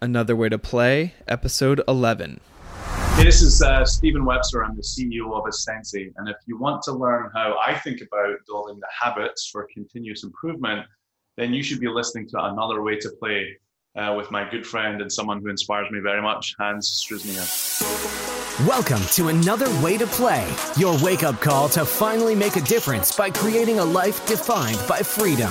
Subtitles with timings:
[0.00, 2.40] Another Way to Play, Episode 11.
[3.16, 4.64] This is uh, Stephen Webster.
[4.64, 6.12] I'm the CEO of Asensei.
[6.16, 10.22] And if you want to learn how I think about building the habits for continuous
[10.22, 10.86] improvement,
[11.36, 13.48] then you should be listening to Another Way to Play
[13.96, 17.44] uh, with my good friend and someone who inspires me very much, Hans Struzyna.
[18.68, 23.16] Welcome to Another Way to Play, your wake up call to finally make a difference
[23.16, 25.50] by creating a life defined by freedom.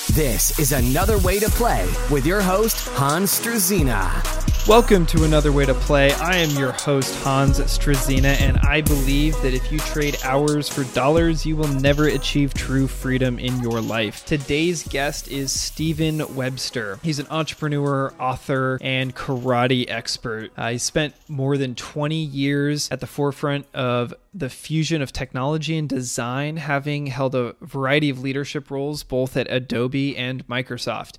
[0.09, 4.41] This is Another Way to Play with your host, Hans Struzyna.
[4.67, 6.11] Welcome to another way to play.
[6.13, 10.83] I am your host, Hans Struzyna, and I believe that if you trade hours for
[10.93, 14.25] dollars, you will never achieve true freedom in your life.
[14.25, 16.99] Today's guest is Stephen Webster.
[17.01, 20.51] He's an entrepreneur, author, and karate expert.
[20.57, 25.77] Uh, he spent more than 20 years at the forefront of the fusion of technology
[25.77, 31.17] and design, having held a variety of leadership roles both at Adobe and Microsoft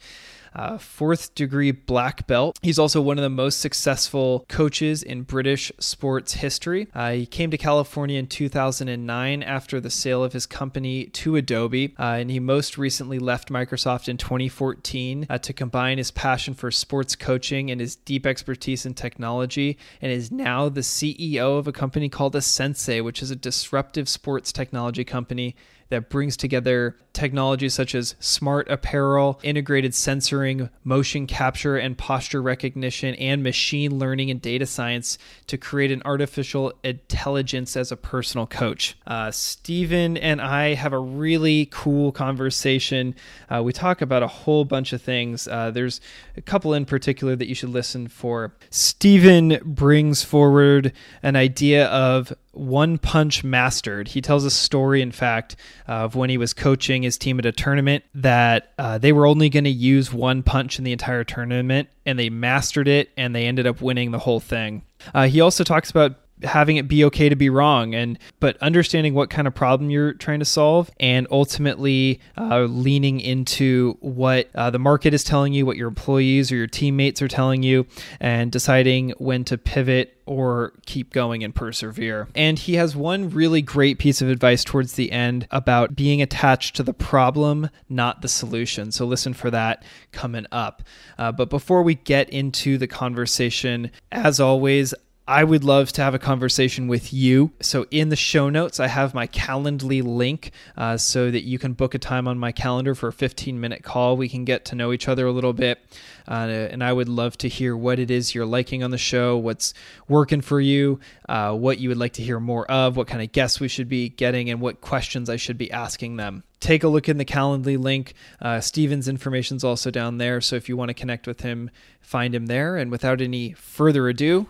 [0.55, 2.59] uh, fourth degree black belt.
[2.63, 6.89] He's also one of the most successful coaches in British sports history.
[6.95, 11.95] Uh, he came to California in 2009 after the sale of his company to Adobe,
[11.99, 16.71] uh, and he most recently left Microsoft in 2014 uh, to combine his passion for
[16.71, 21.73] sports coaching and his deep expertise in technology, and is now the CEO of a
[21.73, 25.55] company called Asensei, which is a disruptive sports technology company
[25.93, 33.15] that brings together technologies such as smart apparel, integrated sensoring, motion capture and posture recognition,
[33.17, 38.97] and machine learning and data science to create an artificial intelligence as a personal coach.
[39.07, 43.15] Uh, Stephen and I have a really cool conversation.
[43.51, 45.47] Uh, we talk about a whole bunch of things.
[45.47, 46.01] Uh, there's
[46.39, 48.55] a couple in particular that you should listen for.
[48.71, 54.09] Stephen brings forward an idea of one punch mastered.
[54.09, 57.53] He tells a story, in fact, of when he was coaching his team at a
[57.53, 61.89] tournament that uh, they were only going to use one punch in the entire tournament,
[62.07, 64.83] and they mastered it, and they ended up winning the whole thing.
[65.15, 69.15] Uh, he also talks about having it be okay to be wrong and but understanding
[69.15, 74.71] what kind of problem you're trying to solve and ultimately uh, leaning into what uh,
[74.71, 77.87] the market is telling you what your employees or your teammates are telling you
[78.21, 82.29] and deciding when to pivot or keep going and persevere.
[82.35, 86.77] And he has one really great piece of advice towards the end about being attached
[86.77, 88.93] to the problem, not the solution.
[88.93, 90.83] So listen for that coming up.
[91.19, 94.95] Uh, but before we get into the conversation, as always,
[95.27, 97.53] I would love to have a conversation with you.
[97.61, 101.75] So, in the show notes, I have my Calendly link uh, so that you can
[101.75, 104.17] book a time on my calendar for a 15 minute call.
[104.17, 105.79] We can get to know each other a little bit.
[106.27, 109.37] Uh, and I would love to hear what it is you're liking on the show,
[109.37, 109.75] what's
[110.09, 113.31] working for you, uh, what you would like to hear more of, what kind of
[113.31, 116.89] guests we should be getting, and what questions I should be asking them take a
[116.89, 118.15] look in the Calendly link.
[118.41, 120.41] Uh, Steven's information is also down there.
[120.41, 122.77] So if you want to connect with him, find him there.
[122.77, 124.47] And without any further ado,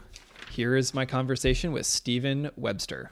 [0.52, 3.10] here is my conversation with Stephen Webster.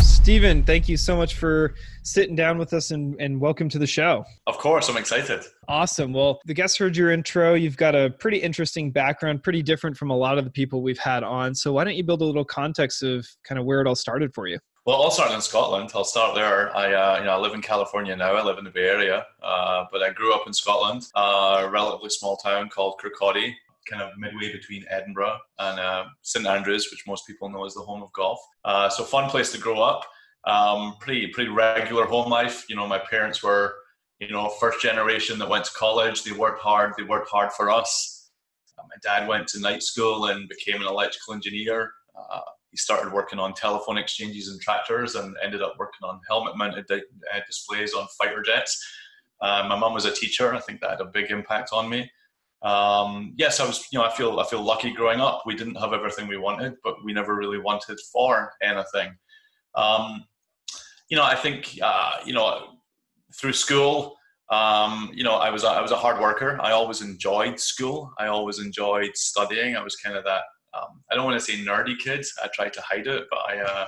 [0.00, 1.74] Stephen, thank you so much for
[2.04, 4.24] sitting down with us and, and welcome to the show.
[4.46, 5.40] Of course, I'm excited.
[5.66, 6.12] Awesome.
[6.12, 7.54] Well, the guests heard your intro.
[7.54, 10.98] You've got a pretty interesting background, pretty different from a lot of the people we've
[10.98, 11.52] had on.
[11.56, 14.32] So, why don't you build a little context of kind of where it all started
[14.32, 14.60] for you?
[14.86, 15.90] Well, I'll start in Scotland.
[15.94, 16.76] I'll start there.
[16.76, 18.34] I, uh, you know, I live in California now.
[18.34, 21.68] I live in the Bay Area, uh, but I grew up in Scotland, uh, a
[21.68, 23.54] relatively small town called Kirkcaldy
[23.88, 27.80] kind of midway between Edinburgh and uh, St Andrews, which most people know as the
[27.80, 28.40] home of golf.
[28.64, 30.04] Uh, so fun place to grow up.
[30.44, 32.64] Um, pretty pretty regular home life.
[32.68, 33.74] You know, my parents were
[34.18, 36.24] you know first generation that went to college.
[36.24, 36.94] They worked hard.
[36.96, 38.30] They worked hard for us.
[38.78, 41.92] Uh, my dad went to night school and became an electrical engineer.
[42.18, 42.40] Uh,
[42.70, 46.86] he started working on telephone exchanges and tractors and ended up working on helmet mounted
[46.86, 47.02] di-
[47.34, 48.82] uh, displays on fighter jets.
[49.40, 50.54] Uh, my mum was a teacher.
[50.54, 52.10] I think that had a big impact on me
[52.62, 55.42] um, yes, I was, you know, I feel, I feel lucky growing up.
[55.44, 59.16] We didn't have everything we wanted, but we never really wanted for anything.
[59.74, 60.24] Um,
[61.08, 62.78] you know, I think, uh, you know,
[63.34, 64.16] through school,
[64.50, 66.58] um, you know, I was, a, I was a hard worker.
[66.62, 68.12] I always enjoyed school.
[68.18, 69.76] I always enjoyed studying.
[69.76, 70.42] I was kind of that,
[70.74, 72.24] um, I don't want to say nerdy kid.
[72.42, 73.86] I tried to hide it, but I, uh,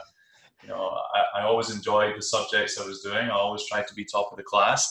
[0.62, 3.28] you know, I, I always enjoyed the subjects I was doing.
[3.28, 4.90] I always tried to be top of the class.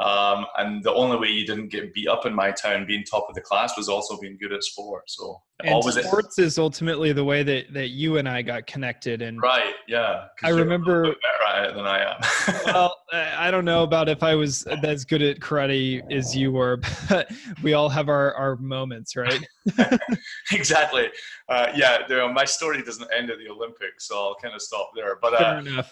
[0.00, 3.26] Um, and the only way you didn't get beat up in my town, being top
[3.28, 5.10] of the class, was also being good at sport.
[5.10, 9.20] So and always sports is ultimately the way that that you and I got connected.
[9.20, 11.14] And right, yeah, I remember
[11.56, 12.20] at it than I am.
[12.66, 16.80] well, I don't know about if I was as good at karate as you were,
[17.08, 17.30] but
[17.62, 19.44] we all have our our moments, right?
[20.52, 21.10] exactly.
[21.48, 25.18] Uh, yeah, my story doesn't end at the Olympics, so I'll kind of stop there.
[25.20, 25.82] But uh, you know,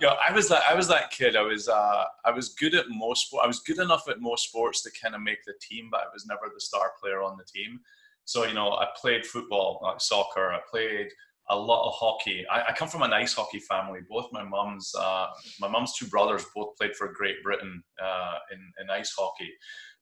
[0.00, 1.36] you know, I was that I was that kid.
[1.36, 3.34] I was uh, I was good at most.
[3.42, 6.06] I was good enough at most sports to kind of make the team, but I
[6.12, 7.80] was never the star player on the team.
[8.24, 10.52] So you know, I played football, like soccer.
[10.52, 11.08] I played
[11.48, 12.44] a lot of hockey.
[12.50, 14.00] I, I come from an ice hockey family.
[14.08, 15.26] Both my mums, uh,
[15.60, 19.52] my mum's two brothers both played for Great Britain uh, in in ice hockey.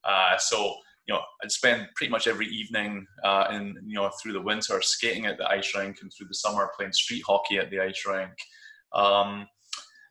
[0.04, 0.74] Uh, so
[1.06, 4.80] you know, I'd spend pretty much every evening uh, in you know through the winter
[4.80, 8.02] skating at the ice rink, and through the summer playing street hockey at the ice
[8.06, 8.32] rink.
[8.94, 9.46] Um,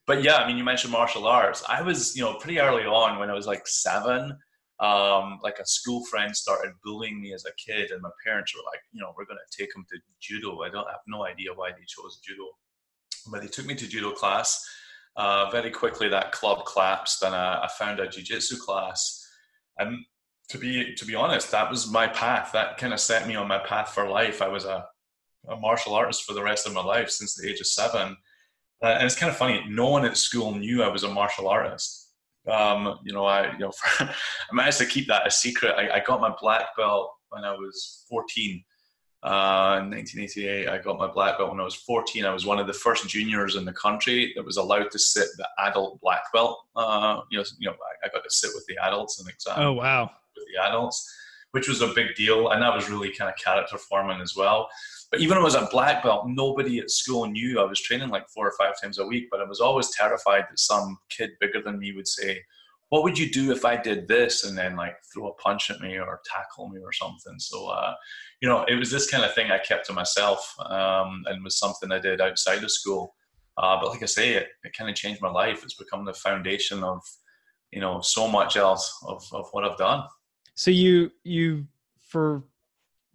[0.06, 1.64] but yeah, I mean, you mentioned martial arts.
[1.68, 4.38] I was, you know, pretty early on when I was like seven
[4.80, 8.64] um, like a school friend started bullying me as a kid, and my parents were
[8.72, 10.62] like, you know, we're going to take him to judo.
[10.62, 12.44] I don't have no idea why they chose judo,
[13.32, 14.66] but they took me to judo class.
[15.16, 19.24] Uh, very quickly, that club collapsed, and I, I found a jiu-jitsu class.
[19.78, 20.00] And
[20.50, 22.52] to be to be honest, that was my path.
[22.52, 24.42] That kind of set me on my path for life.
[24.42, 24.86] I was a,
[25.48, 28.18] a martial artist for the rest of my life since the age of seven.
[28.82, 29.64] Uh, and it's kind of funny.
[29.70, 32.03] No one at school knew I was a martial artist
[32.52, 34.14] um, you know, I you know I
[34.52, 35.76] managed to keep that a secret.
[35.78, 38.64] I, I, got my black belt when I was 14.
[39.24, 42.26] Uh, in 1988, I got my black belt when I was 14.
[42.26, 45.30] I was one of the first juniors in the country that was allowed to sit
[45.38, 46.60] the adult black belt.
[46.76, 49.56] Uh, you know, you know, I, I, got to sit with the adults and exam.
[49.58, 50.12] Oh wow!
[50.36, 51.10] With the adults,
[51.52, 54.68] which was a big deal, and that was really kind of character forming as well.
[55.14, 58.10] But even when I was at black belt, nobody at school knew I was training
[58.10, 59.28] like four or five times a week.
[59.30, 62.42] But I was always terrified that some kid bigger than me would say,
[62.90, 65.82] "What would you do if I did this?" and then like throw a punch at
[65.82, 67.36] me or tackle me or something.
[67.38, 67.94] So, uh,
[68.42, 71.60] you know, it was this kind of thing I kept to myself, um, and was
[71.60, 73.14] something I did outside of school.
[73.56, 75.62] Uh, but like I say, it, it kind of changed my life.
[75.62, 77.04] It's become the foundation of,
[77.72, 80.06] you know, so much else of, of what I've done.
[80.56, 81.68] So you you
[82.02, 82.46] for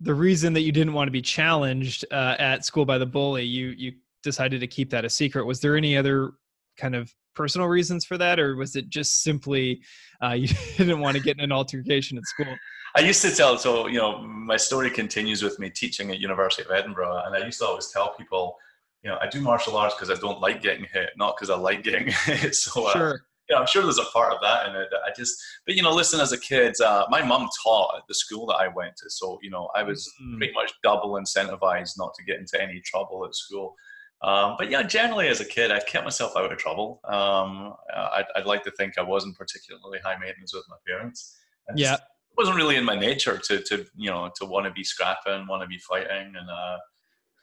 [0.01, 3.45] the reason that you didn't want to be challenged uh, at school by the bully,
[3.45, 3.93] you you
[4.23, 5.45] decided to keep that a secret.
[5.45, 6.33] Was there any other
[6.77, 9.83] kind of personal reasons for that, or was it just simply
[10.23, 12.55] uh, you didn't want to get in an altercation at school?
[12.97, 16.63] I used to tell, so you know, my story continues with me teaching at University
[16.63, 18.57] of Edinburgh, and I used to always tell people,
[19.03, 21.57] you know, I do martial arts because I don't like getting hit, not because I
[21.57, 22.55] like getting hit.
[22.55, 24.89] So, uh, sure you know, I'm sure there's a part of that in it.
[25.07, 28.15] I just, but you know, listen, as a kid, uh, my mom taught at the
[28.15, 30.37] school that I went to, so you know, I was mm.
[30.37, 33.75] pretty much double incentivized not to get into any trouble at school.
[34.23, 37.01] Um, but yeah, generally as a kid, I kept myself out of trouble.
[37.05, 41.37] Um, I'd, I'd, like to think I wasn't particularly high maintenance with my parents.
[41.77, 42.01] yeah, it
[42.37, 45.63] wasn't really in my nature to, to you know, to want to be scrapping, want
[45.63, 46.79] to be fighting, and uh,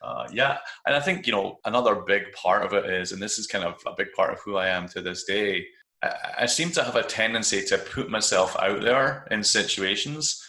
[0.04, 3.40] uh, yeah, and I think you know another big part of it is, and this
[3.40, 5.66] is kind of a big part of who I am to this day,
[6.38, 10.44] I seem to have a tendency to put myself out there in situations.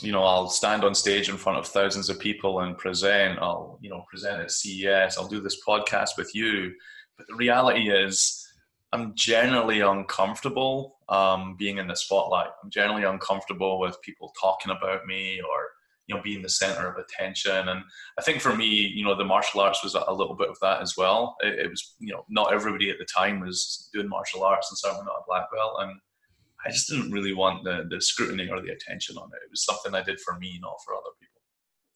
[0.00, 3.38] You know, I'll stand on stage in front of thousands of people and present.
[3.40, 5.16] I'll, you know, present at CES.
[5.16, 6.72] I'll do this podcast with you.
[7.16, 8.40] But the reality is,
[8.92, 12.50] I'm generally uncomfortable um, being in the spotlight.
[12.62, 15.68] I'm generally uncomfortable with people talking about me or
[16.06, 17.68] you know being the center of attention.
[17.68, 17.82] And
[18.18, 20.82] i think for me you know the martial arts was a little bit of that
[20.82, 21.36] as well.
[21.40, 24.78] It, it, was you know not everybody at the time was doing martial arts and
[24.78, 25.76] certainly not a black belt.
[25.80, 25.92] And
[26.66, 29.44] i just didn't really want the, the scrutiny or the attention on it.
[29.44, 31.40] It was something i did for me not for other people.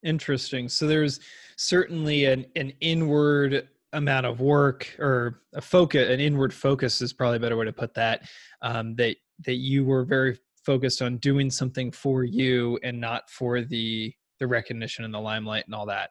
[0.05, 0.69] Interesting.
[0.69, 1.19] So there's
[1.57, 7.39] certainly an, an inward amount of work or a focus an inward focus is probably
[7.39, 8.29] a better way to put that
[8.63, 10.39] um, that that you were very
[10.69, 15.65] focused on doing something for you and not for the the recognition and the limelight
[15.65, 16.11] and all that.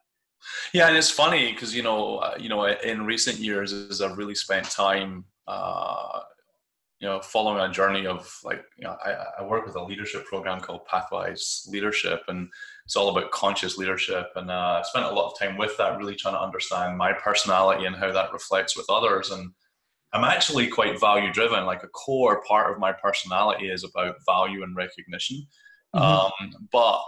[0.74, 4.18] Yeah and it's funny because you know uh, you know in recent years as i've
[4.18, 6.22] really spent time uh,
[7.00, 10.26] you know following a journey of like you know I, I work with a leadership
[10.26, 12.50] program called pathwise leadership and
[12.86, 15.98] it's all about conscious leadership and uh, i spent a lot of time with that
[15.98, 19.52] really trying to understand my personality and how that reflects with others and
[20.14, 21.66] I'm actually quite value driven.
[21.66, 25.48] Like a core part of my personality is about value and recognition.
[25.96, 26.04] Mm-hmm.
[26.04, 27.02] Um, but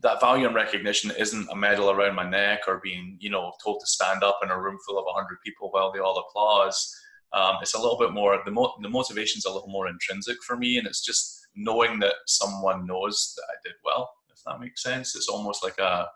[0.00, 3.80] that value and recognition isn't a medal around my neck or being, you know, told
[3.80, 6.94] to stand up in a room full of 100 people while they all applause.
[7.32, 10.56] Um, it's a little bit more, the, mo- the motivation's a little more intrinsic for
[10.56, 10.78] me.
[10.78, 15.16] And it's just knowing that someone knows that I did well, if that makes sense.
[15.16, 16.06] It's almost like a,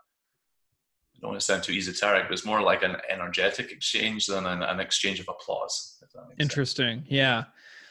[1.20, 4.62] don't want to sound too esoteric, but it's more like an energetic exchange than an,
[4.62, 5.98] an exchange of applause.
[6.38, 6.98] Interesting.
[6.98, 7.10] Sense.
[7.10, 7.44] Yeah.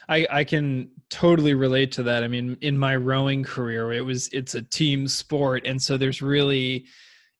[0.08, 2.24] I, I can totally relate to that.
[2.24, 6.20] I mean, in my rowing career, it was it's a team sport, and so there's
[6.20, 6.86] really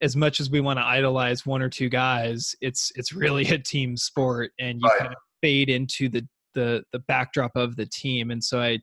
[0.02, 3.59] as much as we want to idolize one or two guys, it's it's really a
[3.59, 4.99] team sport, and you right.
[4.99, 8.30] kind of fade into the the the backdrop of the team.
[8.30, 8.78] And so I,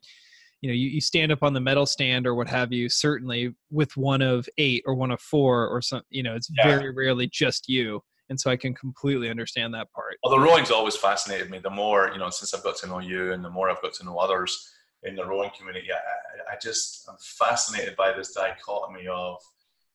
[0.60, 3.54] you know, you, you stand up on the medal stand or what have you, certainly
[3.70, 6.78] with one of eight or one of four or some, you know, it's yeah.
[6.78, 10.16] very rarely just you and so I can completely understand that part.
[10.22, 11.58] Well, the rowing's always fascinated me.
[11.58, 13.94] The more you know, since I've got to know you, and the more I've got
[13.94, 14.70] to know others
[15.02, 19.36] in the rowing community, I, I just I'm fascinated by this dichotomy of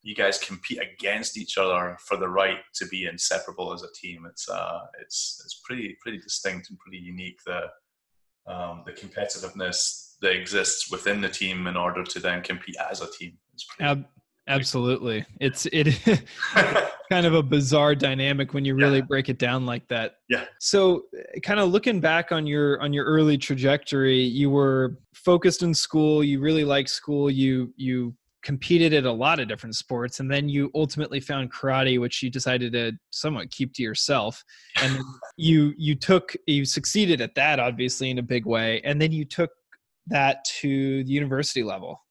[0.01, 4.25] you guys compete against each other for the right to be inseparable as a team.
[4.29, 7.39] It's uh, it's it's pretty pretty distinct and pretty unique.
[7.45, 7.67] The
[8.45, 13.11] um, the competitiveness that exists within the team in order to then compete as a
[13.11, 13.37] team.
[13.79, 14.07] Ab-
[14.47, 15.93] absolutely, it's it
[17.11, 19.05] kind of a bizarre dynamic when you really yeah.
[19.07, 20.15] break it down like that.
[20.29, 20.45] Yeah.
[20.59, 21.03] So,
[21.43, 26.23] kind of looking back on your on your early trajectory, you were focused in school.
[26.23, 27.29] You really liked school.
[27.29, 31.99] You you competed at a lot of different sports, and then you ultimately found karate,
[31.99, 34.43] which you decided to somewhat keep to yourself.
[34.81, 34.99] And
[35.37, 39.25] you you took you succeeded at that, obviously in a big way, and then you
[39.25, 39.51] took
[40.07, 42.01] that to the university level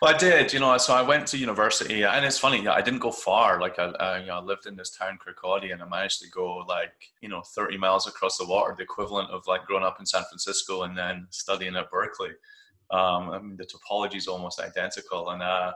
[0.00, 0.78] well, I did, you know.
[0.78, 2.66] So I went to university, and it's funny.
[2.66, 3.60] I didn't go far.
[3.60, 6.64] Like I, I, you know, lived in this town, Kirkcaldy, and I managed to go
[6.66, 10.06] like you know 30 miles across the water, the equivalent of like growing up in
[10.06, 12.30] San Francisco and then studying at Berkeley.
[12.90, 15.72] Um, I mean, the topology is almost identical, and uh,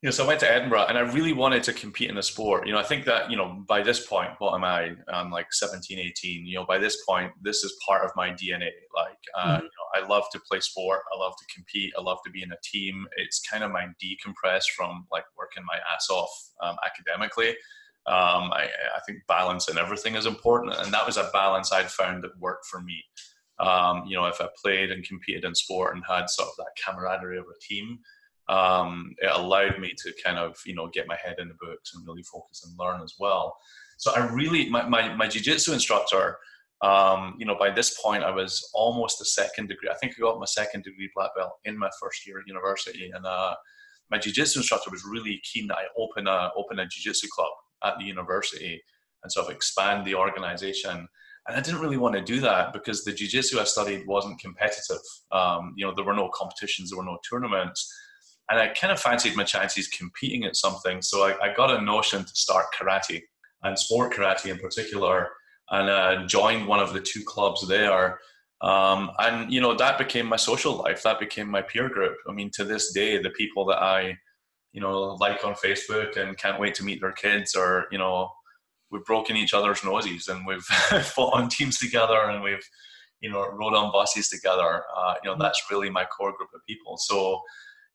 [0.00, 2.22] you know, so I went to Edinburgh and I really wanted to compete in a
[2.22, 2.68] sport.
[2.68, 4.92] You know, I think that, you know, by this point, what am I?
[5.12, 6.46] I'm like 17, 18.
[6.46, 8.70] You know, by this point, this is part of my DNA.
[8.94, 9.64] Like, uh, mm-hmm.
[9.64, 11.00] you know, I love to play sport.
[11.12, 11.92] I love to compete.
[11.98, 13.08] I love to be in a team.
[13.16, 16.30] It's kind of my decompress from like working my ass off
[16.62, 17.56] um, academically.
[18.06, 20.74] Um, I, I, think balance and everything is important.
[20.78, 23.04] And that was a balance I'd found that worked for me.
[23.58, 26.70] Um, you know, if I played and competed in sport and had sort of that
[26.82, 27.98] camaraderie of a team,
[28.48, 31.92] um, it allowed me to kind of you know get my head in the books
[31.94, 33.56] and really focus and learn as well.
[33.98, 36.38] So I really my my, my jiu-jitsu instructor.
[36.80, 39.88] Um, you know, by this point, I was almost a second degree.
[39.90, 43.10] I think I got my second degree black belt in my first year at university,
[43.12, 43.54] and uh,
[44.12, 47.50] my jiu-jitsu instructor was really keen that I open a open a jiu-jitsu club
[47.84, 48.80] at the university
[49.22, 51.08] and sort of expand the organization.
[51.48, 55.02] And I didn't really want to do that because the jiu-jitsu I studied wasn't competitive.
[55.32, 57.92] Um, you know, there were no competitions, there were no tournaments
[58.50, 61.02] and I kind of fancied my chances competing at something.
[61.02, 63.22] So I, I got a notion to start karate
[63.62, 65.28] and sport karate in particular,
[65.70, 68.18] and uh, joined one of the two clubs there.
[68.60, 71.02] Um, and you know that became my social life.
[71.02, 72.16] That became my peer group.
[72.28, 74.16] I mean, to this day, the people that I,
[74.72, 78.30] you know, like on Facebook and can't wait to meet their kids, or you know,
[78.90, 80.62] we've broken each other's noses and we've
[81.04, 82.66] fought on teams together and we've,
[83.20, 84.82] you know, rode on buses together.
[84.96, 86.96] Uh, you know, that's really my core group of people.
[86.96, 87.40] So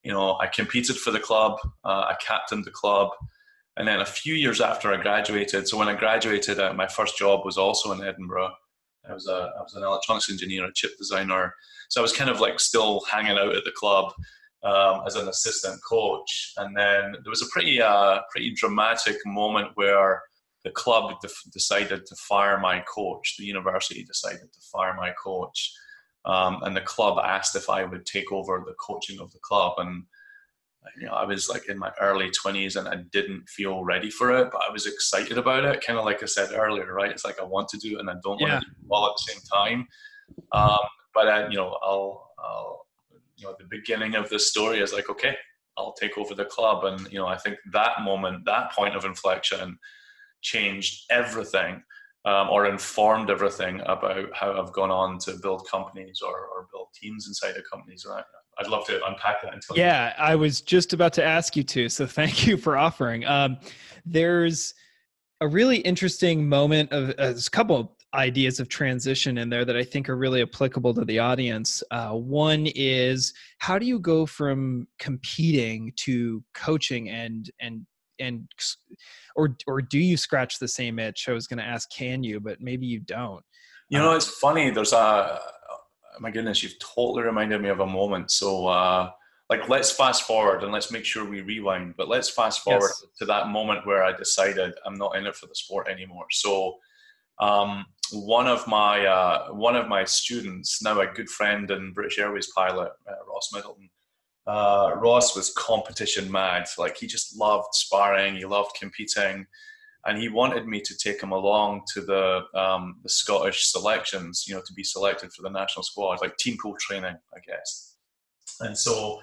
[0.04, 3.10] you know, I competed for the club, uh, I captained the club,
[3.78, 5.68] and then a few years after I graduated.
[5.68, 8.52] So when I graduated, uh, my first job was also in Edinburgh.
[9.10, 11.54] I was a I was an electronics engineer, a chip designer.
[11.90, 14.14] So I was kind of like still hanging out at the club
[14.64, 16.54] um, as an assistant coach.
[16.58, 20.22] And then there was a pretty uh, pretty dramatic moment where
[20.64, 21.16] the club
[21.52, 23.36] decided to fire my coach.
[23.38, 25.74] The university decided to fire my coach
[26.26, 29.74] um, and the club asked if I would take over the coaching of the club.
[29.78, 30.04] And
[30.98, 34.32] you know, I was like in my early 20s and I didn't feel ready for
[34.38, 35.86] it, but I was excited about it.
[35.86, 37.12] Kind of like I said earlier, right?
[37.12, 38.54] It's like I want to do it and I don't yeah.
[38.54, 39.88] want to do it all at the same time.
[40.52, 40.80] Um,
[41.14, 42.88] but I, you know, I'll, I'll,
[43.36, 45.36] you know, the beginning of this story is like, okay,
[45.78, 46.86] I'll take over the club.
[46.86, 49.78] And, you know, I think that moment, that point of inflection
[50.42, 51.84] changed everything
[52.26, 56.88] um, or informed everything about how I've gone on to build companies or, or build
[56.94, 58.06] teams inside of companies.
[58.10, 58.24] Right?
[58.60, 59.54] I'd love to unpack that.
[59.76, 63.26] Yeah, I was just about to ask you to, so thank you for offering.
[63.26, 63.58] Um,
[64.06, 64.74] there's
[65.42, 69.76] a really interesting moment of uh, there's a couple ideas of transition in there that
[69.76, 71.84] I think are really applicable to the audience.
[71.90, 77.86] Uh, one is how do you go from competing to coaching and and
[78.20, 78.48] and
[79.36, 81.28] or or do you scratch the same itch?
[81.28, 82.40] I was going to ask, can you?
[82.40, 83.44] But maybe you don't.
[83.90, 84.70] You know, um, it's funny.
[84.70, 85.40] There's a
[86.20, 88.32] my goodness, you've totally reminded me of a moment.
[88.32, 89.10] So, uh,
[89.50, 91.96] like, let's fast forward and let's make sure we rewind.
[91.98, 93.06] But let's fast forward yes.
[93.20, 96.26] to that moment where I decided I'm not in it for the sport anymore.
[96.32, 96.76] So,
[97.40, 102.20] um, one of my uh, one of my students, now a good friend and British
[102.20, 103.90] Airways pilot, uh, Ross Middleton,
[104.48, 106.66] uh, Ross was competition mad.
[106.78, 109.46] Like he just loved sparring, he loved competing.
[110.06, 114.56] and he wanted me to take him along to the um, the Scottish selections, you
[114.56, 117.96] know, to be selected for the national squad, like team pool training, I guess.
[118.60, 119.20] And so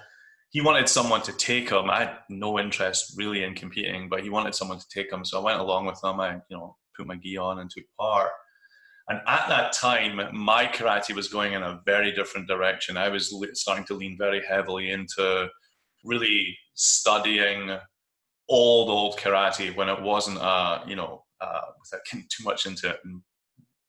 [0.49, 1.89] he wanted someone to take him.
[1.89, 5.23] I had no interest really in competing, but he wanted someone to take him.
[5.23, 6.19] So I went along with him.
[6.19, 8.31] I, you know, put my gi on and took part.
[9.09, 12.97] And at that time, my karate was going in a very different direction.
[12.97, 15.49] I was starting to lean very heavily into
[16.03, 17.77] really studying
[18.47, 22.89] old, old karate when it wasn't, uh, you know, uh, without getting too much into
[22.89, 22.99] it.
[23.03, 23.21] And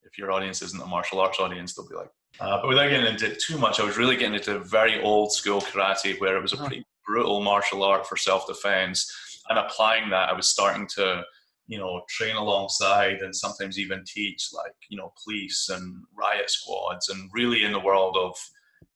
[0.03, 3.07] if your audience isn't a martial arts audience, they'll be like, uh, but without getting
[3.07, 6.43] into it too much, I was really getting into very old school karate where it
[6.43, 6.67] was a uh-huh.
[6.67, 9.11] pretty brutal martial art for self defense.
[9.49, 11.25] And applying that, I was starting to
[11.67, 17.09] you know, train alongside and sometimes even teach like, you know, police and riot squads
[17.09, 18.37] and really in the world of,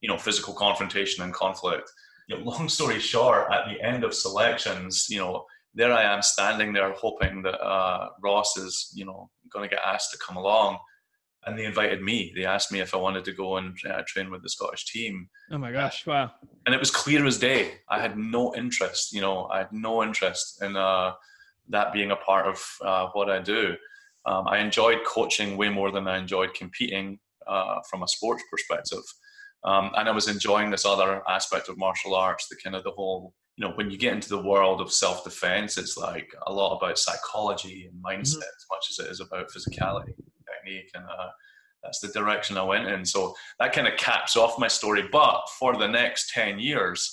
[0.01, 1.91] you know, physical confrontation and conflict.
[2.29, 5.45] You know, long story short, at the end of selections, you know,
[5.75, 9.85] there I am standing there hoping that uh, Ross is, you know, going to get
[9.85, 10.79] asked to come along.
[11.45, 12.33] And they invited me.
[12.35, 15.29] They asked me if I wanted to go and uh, train with the Scottish team.
[15.53, 16.05] Oh my gosh!
[16.05, 16.33] Wow!
[16.65, 17.75] And it was clear as day.
[17.89, 19.13] I had no interest.
[19.13, 21.13] You know, I had no interest in uh,
[21.69, 23.77] that being a part of uh, what I do.
[24.27, 29.03] Um, I enjoyed coaching way more than I enjoyed competing uh, from a sports perspective.
[29.65, 32.91] Um, and I was enjoying this other aspect of martial arts, the kind of the
[32.91, 36.53] whole, you know, when you get into the world of self defense, it's like a
[36.53, 38.57] lot about psychology and mindset mm-hmm.
[38.57, 40.15] as much as it is about physicality,
[40.47, 41.29] technique, and uh,
[41.83, 43.05] that's the direction I went in.
[43.05, 45.05] So that kind of caps off my story.
[45.11, 47.13] But for the next 10 years,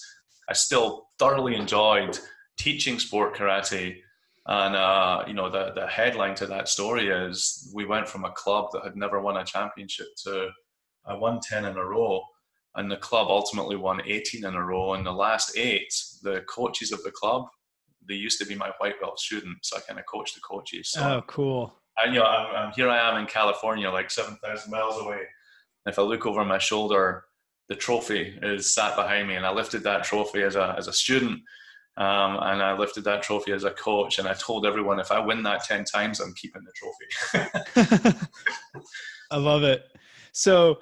[0.50, 2.19] I still thoroughly enjoyed
[2.57, 3.98] teaching sport karate
[4.45, 8.31] and uh, you know, the the headline to that story is we went from a
[8.31, 10.50] club that had never won a championship to
[11.05, 12.21] I won ten in a row,
[12.75, 14.93] and the club ultimately won eighteen in a row.
[14.95, 17.45] And the last eight, the coaches of the club,
[18.07, 19.69] they used to be my white belt students.
[19.69, 20.91] So I kind of coached the coaches.
[20.91, 21.73] So, oh, cool!
[22.03, 25.21] And you know, I'm, I'm, here I am in California, like seven thousand miles away.
[25.85, 27.23] And if I look over my shoulder,
[27.69, 30.93] the trophy is sat behind me, and I lifted that trophy as a as a
[30.93, 31.39] student
[31.97, 35.19] um, and I lifted that trophy as a coach, and I told everyone if I
[35.19, 37.43] win that 10 times, I'm keeping the
[37.83, 38.17] trophy.
[39.31, 39.83] I love it.
[40.31, 40.79] So,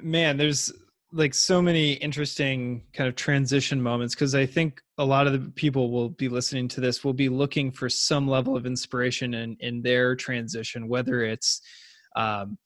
[0.00, 0.72] man, there's
[1.12, 5.50] like so many interesting kind of transition moments because I think a lot of the
[5.50, 9.56] people will be listening to this will be looking for some level of inspiration in,
[9.60, 11.60] in their transition, whether it's
[12.16, 12.56] um,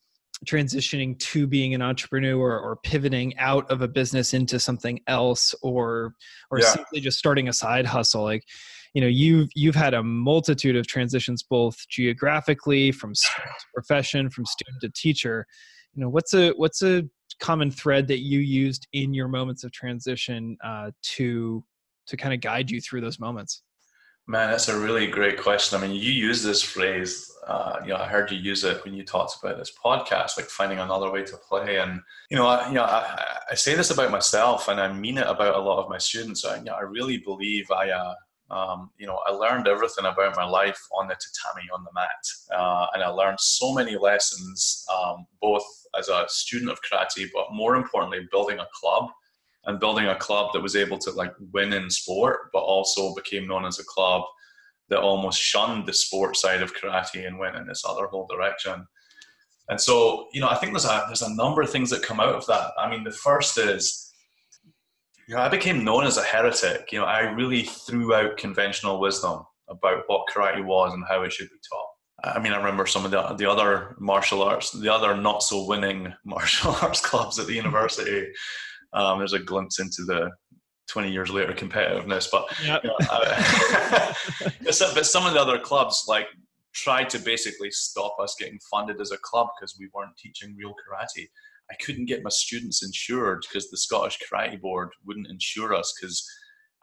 [0.47, 6.15] transitioning to being an entrepreneur or pivoting out of a business into something else or
[6.51, 6.67] or yeah.
[6.67, 8.45] simply just starting a side hustle like
[8.95, 13.13] you know you've you've had a multitude of transitions both geographically from
[13.75, 15.47] profession from student to teacher
[15.95, 17.03] you know what's a what's a
[17.41, 21.65] common thread that you used in your moments of transition uh, to
[22.07, 23.63] to kind of guide you through those moments
[24.31, 25.79] Man, that's a really great question.
[25.79, 27.35] I mean, you use this phrase.
[27.47, 30.51] Uh, you know, I heard you use it when you talked about this podcast, like
[30.51, 31.79] finding another way to play.
[31.79, 35.17] And you know, I, you know, I, I say this about myself, and I mean
[35.17, 36.45] it about a lot of my students.
[36.45, 38.15] I, you know, I really believe I, uh,
[38.51, 42.55] um, you know, I learned everything about my life on the tatami, on the mat,
[42.55, 45.65] uh, and I learned so many lessons, um, both
[45.99, 49.09] as a student of karate, but more importantly, building a club
[49.69, 53.47] and building a club that was able to like win in sport, but also became
[53.47, 54.23] known as a club
[54.89, 58.87] that almost shunned the sport side of karate and went in this other whole direction.
[59.69, 62.19] And so, you know, I think there's a there's a number of things that come
[62.19, 62.71] out of that.
[62.79, 64.11] I mean, the first is,
[65.29, 66.91] you know, I became known as a heretic.
[66.91, 71.33] You know, I really threw out conventional wisdom about what karate was and how it
[71.35, 72.35] should be taught.
[72.37, 75.67] I mean, I remember some of the the other martial arts, the other not so
[75.67, 78.29] winning martial arts clubs at the university
[78.93, 80.31] um, there's a glimpse into the
[80.89, 82.83] 20 years later competitiveness, but yep.
[82.83, 84.13] you know, uh,
[84.65, 86.27] but some of the other clubs like
[86.75, 90.71] tried to basically stop us getting funded as a club because we weren't teaching real
[90.73, 91.27] karate.
[91.71, 96.27] I couldn't get my students insured because the Scottish Karate Board wouldn't insure us because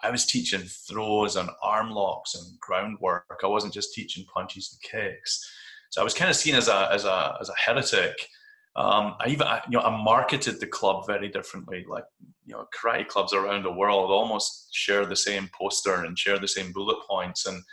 [0.03, 3.39] I was teaching throws and arm locks and groundwork.
[3.43, 5.43] I wasn't just teaching punches and kicks.
[5.89, 8.27] So I was kind of seen as a as a as a heretic
[8.75, 11.85] um, I even, you know, I marketed the club very differently.
[11.88, 12.03] Like,
[12.45, 16.47] you know, karate clubs around the world almost share the same poster and share the
[16.47, 17.45] same bullet points.
[17.45, 17.63] And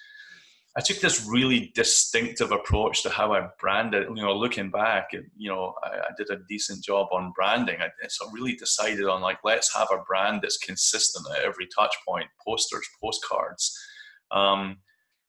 [0.77, 4.07] I took this really distinctive approach to how I branded.
[4.09, 7.79] You know, looking back, you know, I, I did a decent job on branding.
[7.81, 11.67] I, so I really decided on like, let's have a brand that's consistent at every
[11.77, 12.27] touch point.
[12.47, 13.77] Posters, postcards.
[14.31, 14.79] Um,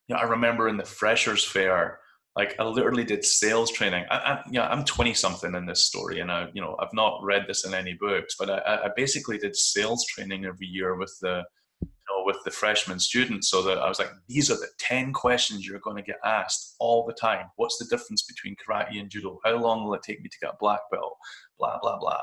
[0.08, 2.00] you know, I remember in the freshers fair
[2.36, 4.06] like I literally did sales training.
[4.10, 7.20] I, I, know, I'm 20 something in this story, and I, you know, I've not
[7.22, 11.16] read this in any books, but I, I basically did sales training every year with
[11.22, 11.44] the,
[11.82, 13.50] you know, with the freshman students.
[13.50, 16.76] So that I was like, these are the 10 questions you're going to get asked
[16.80, 17.46] all the time.
[17.58, 19.40] What's the difference between karate and judo?
[19.46, 21.16] How long will it take me to get a black belt?
[21.60, 22.22] Blah, blah, blah.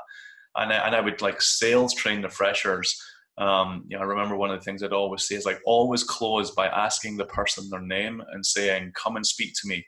[0.57, 3.01] And I, and I would like sales train the freshers.
[3.39, 6.03] Um, you know, I remember one of the things I'd always say is like always
[6.03, 9.87] close by asking the person their name and saying, come and speak to me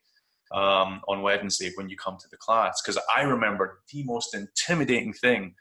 [0.52, 2.80] um, on Wednesday when you come to the class.
[2.82, 5.54] Because I remember the most intimidating thing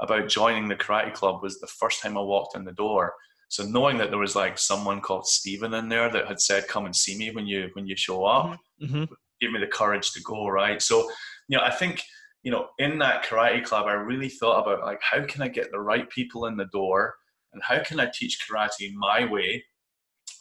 [0.00, 3.14] about joining the karate club was the first time I walked in the door.
[3.48, 6.84] So knowing that there was like someone called Stephen in there that had said, "Come
[6.84, 8.84] and see me when you when you show up," mm-hmm.
[8.84, 9.14] mm-hmm.
[9.40, 10.48] gave me the courage to go.
[10.48, 10.80] Right.
[10.82, 11.10] So
[11.48, 12.02] you know, I think
[12.42, 15.70] you know in that karate club, I really thought about like how can I get
[15.72, 17.14] the right people in the door,
[17.54, 19.64] and how can I teach karate my way,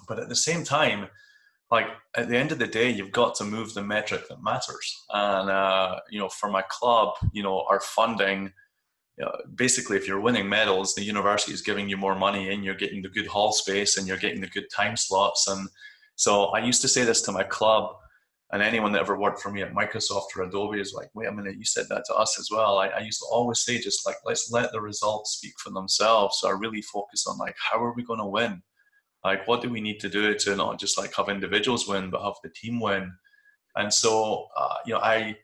[0.08, 1.08] but at the same time
[1.70, 5.06] like at the end of the day, you've got to move the metric that matters.
[5.12, 8.54] And uh, you know, for my club, you know, our funding,
[9.18, 12.64] you know, basically, if you're winning medals, the university is giving you more money, and
[12.64, 15.48] you're getting the good hall space, and you're getting the good time slots.
[15.48, 15.68] And
[16.16, 17.96] so, I used to say this to my club,
[18.52, 21.34] and anyone that ever worked for me at Microsoft or Adobe is like, "Wait a
[21.34, 24.06] minute, you said that to us as well." I, I used to always say, just
[24.06, 26.38] like, let's let the results speak for themselves.
[26.40, 28.62] So I really focus on like, how are we going to win?
[29.24, 32.24] Like, what do we need to do to not just like have individuals win, but
[32.24, 33.12] have the team win?
[33.76, 35.38] And so, uh, you know, I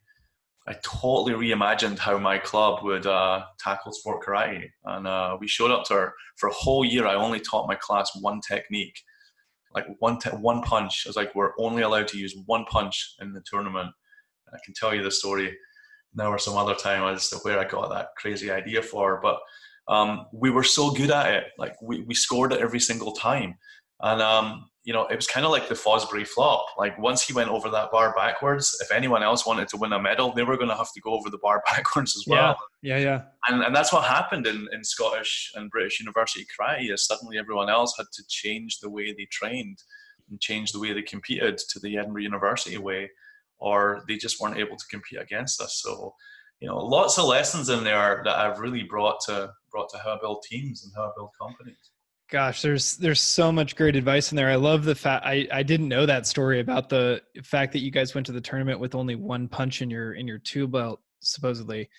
[0.66, 5.72] I totally reimagined how my club would uh, tackle sport karate, and uh, we showed
[5.72, 7.06] up to her for a whole year.
[7.06, 8.98] I only taught my class one technique,
[9.74, 11.04] like one te- one punch.
[11.06, 13.90] I was like, we're only allowed to use one punch in the tournament.
[14.54, 15.58] I can tell you the story
[16.16, 19.40] now or some other time as to where I got that crazy idea for, but
[19.88, 21.46] um, we were so good at it.
[21.58, 23.56] Like we, we scored it every single time.
[24.02, 26.66] And, um, you know, it was kind of like the Fosbury flop.
[26.78, 30.00] Like once he went over that bar backwards, if anyone else wanted to win a
[30.00, 32.58] medal, they were going to have to go over the bar backwards as well.
[32.82, 33.22] Yeah, yeah, yeah.
[33.48, 37.70] And, and that's what happened in, in Scottish and British University karate is suddenly everyone
[37.70, 39.80] else had to change the way they trained
[40.30, 43.10] and change the way they competed to the Edinburgh University way,
[43.60, 45.82] or they just weren't able to compete against us.
[45.82, 46.14] So,
[46.64, 50.16] you know, lots of lessons in there that I've really brought to brought to how
[50.16, 51.76] I build teams and how I build companies.
[52.32, 54.50] Gosh, there's there's so much great advice in there.
[54.50, 57.92] I love the fact I, I didn't know that story about the fact that you
[57.92, 61.02] guys went to the tournament with only one punch in your in your two belt
[61.20, 61.90] supposedly,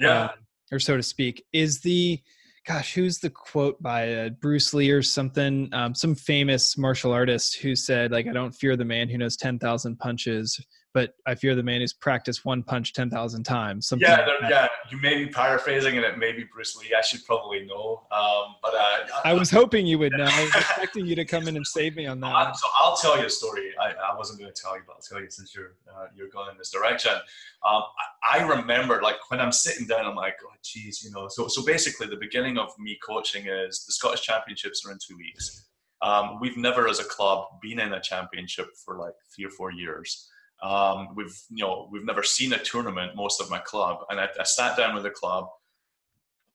[0.00, 0.28] yeah, uh,
[0.72, 1.44] or so to speak.
[1.52, 2.20] Is the
[2.66, 5.72] gosh, who's the quote by uh, Bruce Lee or something?
[5.72, 9.36] Um, some famous martial artist who said like, "I don't fear the man who knows
[9.36, 10.60] ten thousand punches,
[10.98, 13.92] but I fear the man who's practiced one punch 10,000 times.
[13.98, 16.92] yeah, like yeah, you may be paraphrasing and it may be Bruce Lee.
[16.92, 18.02] I should probably know.
[18.10, 20.24] Um, but uh, I was hoping you would know.
[20.24, 22.56] I was expecting you to come in and save me on that.
[22.56, 23.70] So I'll tell you a story.
[23.80, 26.30] I, I wasn't going to tell you, but I'll tell you since you're uh, you're
[26.30, 27.12] going in this direction.
[27.12, 27.82] Um,
[28.24, 31.28] I, I, remember like when I'm sitting down, I'm like, oh, geez, you know.
[31.28, 35.16] So so basically, the beginning of me coaching is the Scottish Championships are in two
[35.16, 35.68] weeks.
[36.02, 39.70] Um, we've never, as a club, been in a championship for like three or four
[39.70, 40.28] years.
[40.62, 44.28] Um, we've you know we've never seen a tournament most of my club, and I,
[44.38, 45.46] I sat down with the club.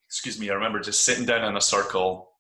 [0.08, 2.32] Excuse me, I remember just sitting down in a circle.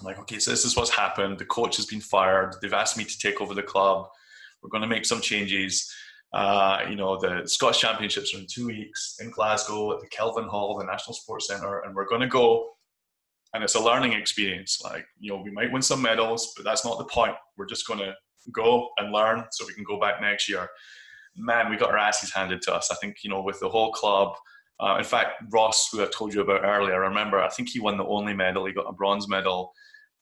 [0.00, 1.38] I'm like, okay, so this is what's happened.
[1.38, 2.56] The coach has been fired.
[2.60, 4.08] They've asked me to take over the club.
[4.60, 5.90] We're going to make some changes.
[6.32, 10.48] Uh, you know, the Scottish Championships are in two weeks in Glasgow at the Kelvin
[10.48, 12.70] Hall, the National Sports Centre, and we're going to go.
[13.54, 14.82] And it's a learning experience.
[14.82, 17.36] Like, you know, we might win some medals, but that's not the point.
[17.56, 18.14] We're just going to
[18.50, 20.68] go and learn so we can go back next year
[21.36, 22.90] man, we got our asses handed to us.
[22.90, 24.34] I think, you know, with the whole club.
[24.80, 27.80] Uh, in fact, Ross, who I told you about earlier, I remember, I think he
[27.80, 28.66] won the only medal.
[28.66, 29.72] He got a bronze medal.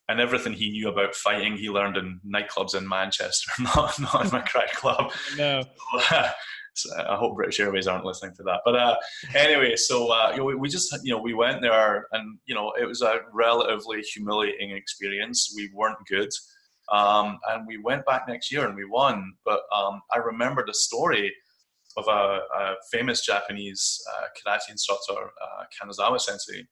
[0.09, 4.31] And everything he knew about fighting, he learned in nightclubs in Manchester, not, not in
[4.31, 5.11] my crack club.
[5.37, 5.63] No.
[6.75, 8.61] So, I hope British Airways aren't listening to that.
[8.65, 8.95] But uh,
[9.35, 12.55] anyway, so uh, you know, we, we, just you know we went there, and you
[12.55, 15.53] know it was a relatively humiliating experience.
[15.55, 16.29] We weren't good.
[16.91, 19.33] Um, and we went back next year and we won.
[19.45, 21.33] But um, I remember the story
[21.97, 26.65] of a, a famous Japanese uh, karate instructor, uh, Kanazawa Sensei.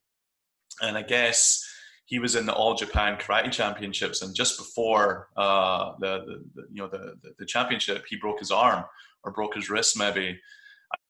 [0.82, 1.63] And I guess
[2.06, 6.67] he was in the All Japan Karate Championships, and just before uh, the, the, the,
[6.71, 8.84] you know the, the championship, he broke his arm
[9.24, 10.28] or broke his wrist maybe.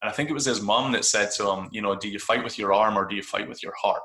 [0.02, 2.20] And I think it was his mom that said to him, you know, do you
[2.20, 4.02] fight with your arm or do you fight with your heart?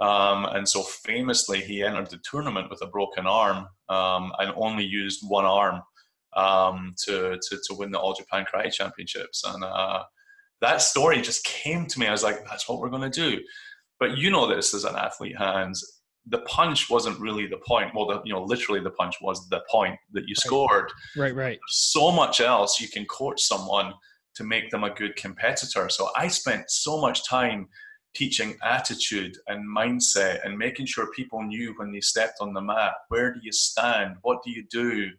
[0.00, 4.84] Um, and so famously, he entered the tournament with a broken arm um, and only
[4.84, 5.82] used one arm
[6.34, 9.44] um, to, to, to win the All Japan Karate Championships.
[9.46, 10.04] And uh,
[10.60, 12.06] that story just came to me.
[12.06, 13.40] I was like, that's what we're going to do.
[13.98, 15.84] But you know this as an athlete, Hans.
[16.26, 17.94] The punch wasn't really the point.
[17.94, 20.92] Well, the, you know, literally the punch was the point that you scored.
[21.16, 21.58] Right, right.
[21.68, 23.92] so much else you can coach someone
[24.34, 25.88] to make them a good competitor.
[25.88, 27.68] So I spent so much time
[28.14, 32.92] teaching attitude and mindset and making sure people knew when they stepped on the mat
[33.08, 34.16] where do you stand?
[34.22, 35.10] What do you do?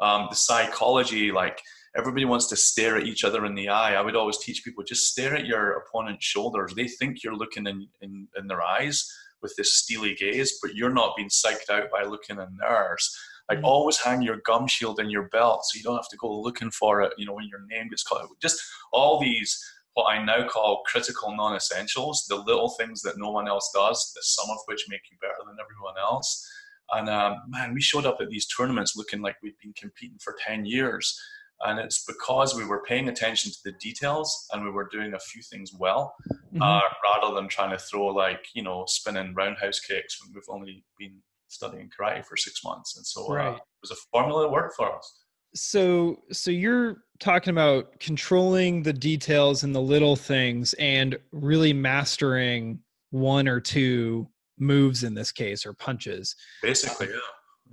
[0.00, 1.60] Um, the psychology like
[1.96, 3.94] everybody wants to stare at each other in the eye.
[3.94, 6.72] I would always teach people just stare at your opponent's shoulders.
[6.74, 9.10] They think you're looking in, in, in their eyes
[9.42, 13.16] with this steely gaze but you're not being psyched out by looking in theirs.
[13.48, 13.66] Like mm-hmm.
[13.66, 16.70] always hang your gum shield in your belt so you don't have to go looking
[16.70, 18.28] for it you know when your name gets called.
[18.40, 18.60] Just
[18.92, 19.58] all these
[19.98, 24.12] what I now call critical non essentials, the little things that no one else does,
[24.14, 26.48] the some of which make you better than everyone else.
[26.92, 30.36] And um, man, we showed up at these tournaments looking like we'd been competing for
[30.46, 31.18] 10 years.
[31.64, 35.18] And it's because we were paying attention to the details and we were doing a
[35.18, 36.62] few things well, mm-hmm.
[36.62, 40.84] uh, rather than trying to throw like, you know, spinning roundhouse kicks when we've only
[40.96, 41.16] been
[41.48, 42.96] studying karate for six months.
[42.96, 43.48] And so uh, right.
[43.48, 48.82] uh, it was a formula that worked for us so so you're talking about controlling
[48.82, 52.78] the details and the little things and really mastering
[53.10, 56.34] one or two moves in this case or punches.
[56.62, 57.18] Basically yeah.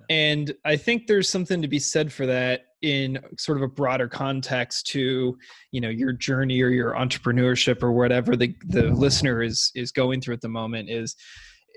[0.09, 4.07] And i think there's something to be said for that in sort of a broader
[4.07, 5.37] context to
[5.71, 10.21] you know your journey or your entrepreneurship or whatever the the listener is is going
[10.21, 11.15] through at the moment is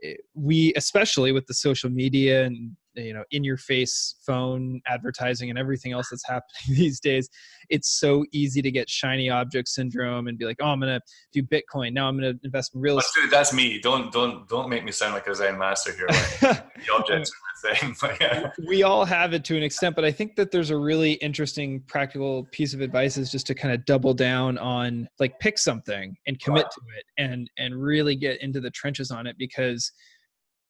[0.03, 5.51] eh, we especially with the social media and you know in your face phone advertising
[5.51, 7.29] and everything else that's happening these days
[7.69, 11.01] it's so easy to get shiny object syndrome and be like oh i'm gonna
[11.33, 14.85] do bitcoin now i'm gonna invest in real estate that's me don't don't don't make
[14.85, 18.51] me sound like a zen master here like, the objects are thing yeah.
[18.69, 21.81] we all have it to an extent but i think that there's a really interesting
[21.87, 26.17] practical piece of advice is just to kind of double down on like pick something
[26.27, 26.71] and commit wow.
[26.71, 29.93] to it and and really get into the trenches on it because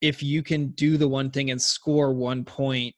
[0.00, 2.94] if you can do the one thing and score one point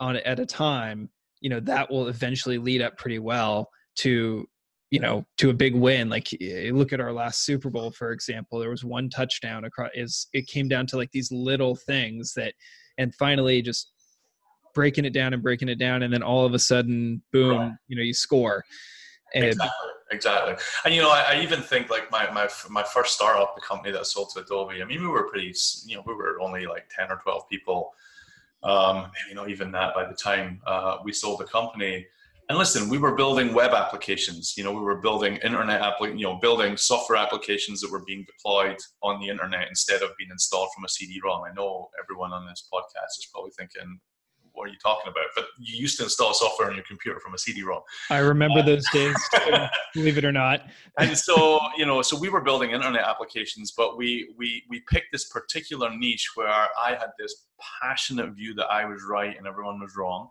[0.00, 1.08] on at a time,
[1.40, 4.46] you know, that will eventually lead up pretty well to,
[4.90, 6.08] you know, to a big win.
[6.08, 6.28] Like
[6.72, 10.46] look at our last Super Bowl, for example, there was one touchdown across is it
[10.46, 12.54] came down to like these little things that,
[12.98, 13.90] and finally just
[14.74, 16.02] breaking it down and breaking it down.
[16.02, 18.64] And then all of a sudden, boom, you know, you score.
[19.34, 20.54] And, exactly exactly.
[20.84, 23.92] And you know, I, I, even think like my, my my first startup, the company
[23.92, 24.82] that sold to Adobe.
[24.82, 25.54] I mean, we were pretty,
[25.86, 27.92] you know, we were only like ten or twelve people,
[28.62, 32.06] um, maybe not even that by the time uh, we sold the company.
[32.48, 34.54] And listen, we were building web applications.
[34.56, 38.26] You know, we were building internet applic- you know, building software applications that were being
[38.26, 41.44] deployed on the internet instead of being installed from a CD-ROM.
[41.44, 44.00] I know everyone on this podcast is probably thinking,
[44.54, 45.26] what are you talking about?
[45.34, 47.82] But you used to install software on your computer from a CD-ROM.
[48.10, 49.16] I remember uh, those days,
[49.94, 50.62] believe it or not.
[50.98, 55.12] and so, you know, so we were building internet applications, but we we we picked
[55.12, 57.46] this particular niche where I had this
[57.80, 60.28] passionate view that I was right and everyone was wrong.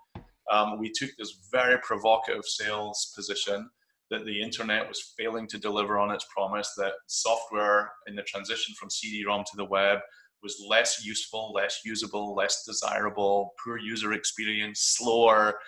[0.51, 3.69] Um, we took this very provocative sales position
[4.09, 8.75] that the internet was failing to deliver on its promise, that software in the transition
[8.77, 9.99] from CD-ROM to the web
[10.43, 15.59] was less useful, less usable, less desirable, poor user experience, slower.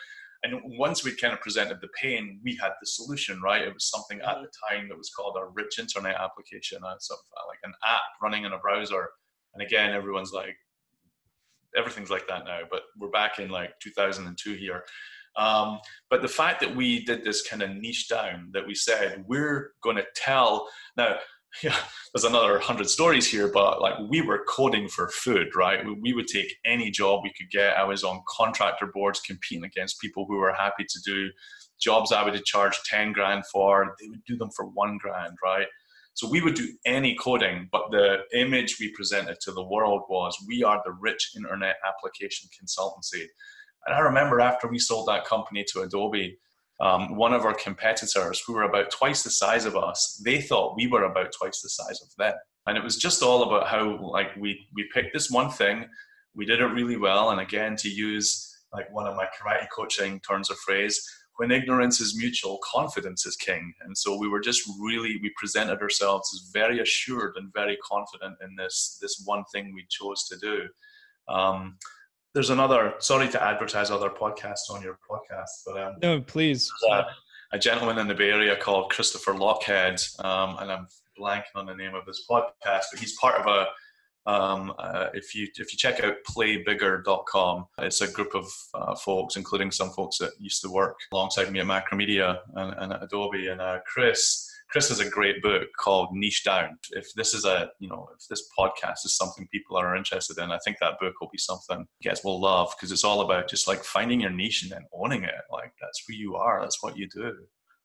[0.43, 3.61] And once we kind of presented the pain, we had the solution, right?
[3.61, 4.75] It was something at the mm-hmm.
[4.75, 8.53] time that was called a rich internet application, uh, something like an app running in
[8.53, 9.09] a browser.
[9.53, 10.55] And again, everyone's like,
[11.77, 14.83] everything's like that now, but we're back in like 2002 here.
[15.35, 19.23] Um, but the fact that we did this kind of niche down, that we said
[19.27, 21.17] we're going to tell now
[21.63, 21.77] yeah,
[22.13, 25.85] there's another hundred stories here, but like we were coding for food, right?
[25.85, 27.77] We, we, would take any job we could get.
[27.77, 31.29] I was on contractor boards competing against people who were happy to do
[31.79, 33.95] jobs I would charge 10 grand for.
[33.99, 35.67] They would do them for one grand, right?
[36.15, 40.37] So we would do any coding, but the image we presented to the world was
[40.47, 43.25] we are the rich internet application consultancy.
[43.85, 46.37] And I remember after we sold that company to Adobe,
[46.81, 50.75] um, one of our competitors who were about twice the size of us they thought
[50.75, 52.33] we were about twice the size of them.
[52.65, 55.85] And it was just all about how like we we picked this one thing
[56.35, 60.19] we did it really well and again to use like one of my karate coaching
[60.21, 61.01] turns of phrase
[61.37, 63.73] when ignorance is mutual confidence is king.
[63.81, 68.35] And so we were just really we presented ourselves as very assured and very confident
[68.41, 70.67] in this this one thing we chose to do.
[71.27, 71.77] Um,
[72.33, 77.05] there's another sorry to advertise other podcasts on your podcast but um, no please a,
[77.51, 80.87] a, gentleman in the bay area called christopher Lochhead um, and i'm
[81.19, 83.67] blanking on the name of his podcast but he's part of a
[84.25, 89.35] um, uh, if you if you check out playbigger.com, it's a group of uh, folks,
[89.35, 93.47] including some folks that used to work alongside me at Macromedia and, and at Adobe.
[93.47, 96.79] And uh, Chris Chris has a great book called Niche Down.
[96.93, 100.51] If this is a, you know, if this podcast is something people are interested in,
[100.51, 103.67] I think that book will be something guys will love because it's all about just
[103.67, 105.35] like finding your niche and then owning it.
[105.51, 106.59] Like that's who you are.
[106.59, 107.35] That's what you do.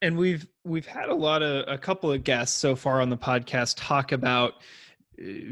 [0.00, 3.18] And we've we've had a lot of a couple of guests so far on the
[3.18, 4.54] podcast talk about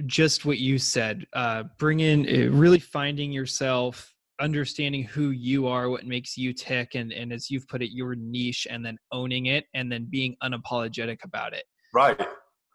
[0.07, 1.27] just what you said.
[1.35, 6.95] Uh, bring in uh, really finding yourself, understanding who you are, what makes you tick,
[6.95, 10.37] and and as you've put it, your niche, and then owning it, and then being
[10.43, 11.65] unapologetic about it.
[11.95, 12.21] Right.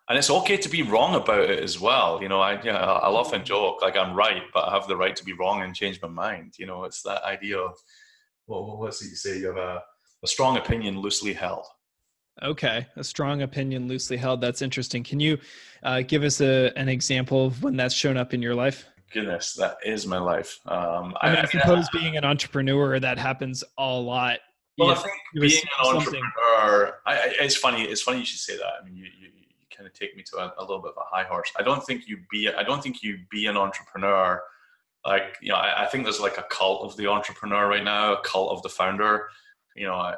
[0.10, 2.21] And it's okay to be wrong about it as well.
[2.21, 5.15] You know, I yeah, I'll often joke like I'm right, but I have the right
[5.15, 6.56] to be wrong and change my mind.
[6.58, 7.78] You know, it's that idea of
[8.47, 9.39] well, what's it you say?
[9.39, 9.82] You have a,
[10.24, 11.65] a strong opinion loosely held.
[12.43, 14.41] Okay, a strong opinion loosely held.
[14.41, 15.04] That's interesting.
[15.04, 15.38] Can you
[15.84, 18.86] uh, give us a, an example of when that's shown up in your life?
[19.13, 20.60] Goodness, that is my life.
[20.65, 24.39] Um, I, mean, I, I suppose I, being an entrepreneur, that happens a lot.
[24.78, 27.84] Well, I think being an entrepreneur, it's funny.
[27.84, 28.74] It's funny you should say that.
[28.82, 30.97] I mean, you, you, you kind of take me to a, a, little bit of
[30.97, 31.52] a high horse.
[31.58, 32.50] I don't think you be.
[32.50, 34.41] I don't think you be an entrepreneur.
[35.06, 38.21] Like you know, I, think there's like a cult of the entrepreneur right now, a
[38.21, 39.28] cult of the founder.
[39.76, 40.15] You know, I,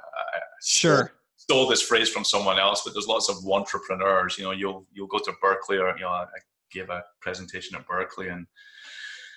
[0.62, 4.38] sure stole this phrase from someone else, but there's lots of entrepreneurs.
[4.38, 6.26] You know, you'll you'll go to Berkeley, or you know, I
[6.72, 8.48] gave a presentation at Berkeley and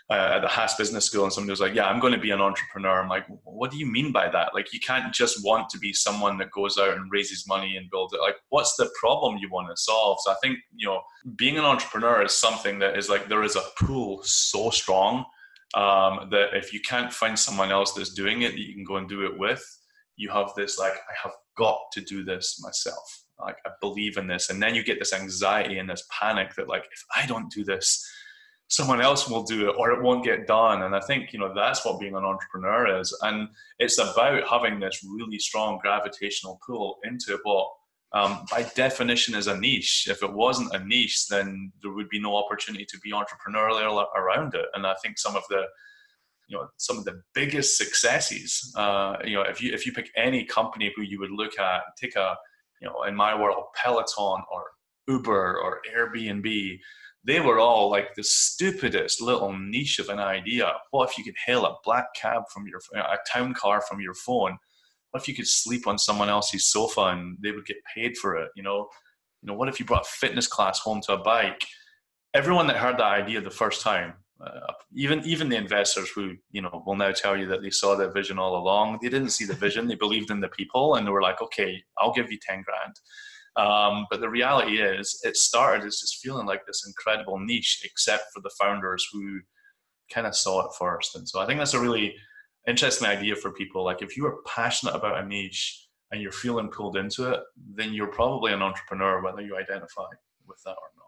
[0.08, 2.30] uh, at the Haas Business School, and somebody was like, "Yeah, I'm going to be
[2.30, 4.54] an entrepreneur." I'm like, "What do you mean by that?
[4.54, 7.90] Like, you can't just want to be someone that goes out and raises money and
[7.90, 8.20] builds it.
[8.20, 11.02] Like, what's the problem you want to solve?" So I think you know,
[11.34, 15.24] being an entrepreneur is something that is like there is a pool so strong
[15.74, 18.96] um, that if you can't find someone else that's doing it that you can go
[18.96, 19.64] and do it with,
[20.16, 23.24] you have this like, I have got to do this myself.
[23.38, 26.68] Like I believe in this, and then you get this anxiety and this panic that
[26.68, 28.08] like if I don't do this,
[28.68, 30.82] someone else will do it or it won't get done.
[30.82, 33.48] And I think you know that's what being an entrepreneur is, and
[33.78, 37.68] it's about having this really strong gravitational pull into what
[38.12, 40.06] um, by definition is a niche.
[40.08, 44.54] If it wasn't a niche, then there would be no opportunity to be entrepreneurial around
[44.54, 44.66] it.
[44.74, 45.62] And I think some of the
[46.48, 48.72] you know some of the biggest successes.
[48.76, 51.82] Uh, you know, if you if you pick any company who you would look at,
[52.00, 52.36] take a
[52.80, 54.64] you know, in my world, Peloton or
[55.08, 56.78] Uber or Airbnb,
[57.26, 60.72] they were all like the stupidest little niche of an idea.
[60.90, 64.14] What if you could hail a black cab from your a town car from your
[64.14, 64.56] phone?
[65.10, 68.36] What if you could sleep on someone else's sofa and they would get paid for
[68.36, 68.50] it?
[68.54, 68.88] You know,
[69.42, 71.62] you know, what if you brought a fitness class home to a bike?
[72.34, 76.60] Everyone that heard that idea the first time uh, even even the investors who you
[76.60, 79.46] know will now tell you that they saw the vision all along they didn't see
[79.46, 82.38] the vision they believed in the people and they were like okay i'll give you
[82.46, 82.94] 10 grand
[83.56, 88.24] um, but the reality is it started as just feeling like this incredible niche except
[88.32, 89.40] for the founders who
[90.12, 91.16] kind of saw it first.
[91.16, 92.14] And so i think that's a really
[92.66, 93.84] interesting idea for people.
[93.84, 97.40] Like if you are passionate about a niche and you're feeling pulled into it
[97.74, 100.04] then you're probably an entrepreneur whether you identify
[100.46, 101.06] with that or not.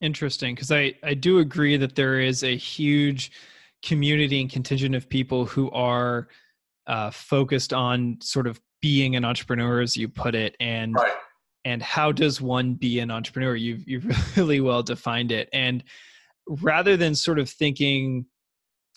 [0.00, 3.32] Interesting, because I I do agree that there is a huge
[3.82, 6.28] community and contingent of people who are
[6.86, 11.12] uh, focused on sort of being an entrepreneur, as you put it, and right.
[11.64, 13.54] And how does one be an entrepreneur?
[13.54, 15.84] You've you've really well defined it, and
[16.46, 18.26] rather than sort of thinking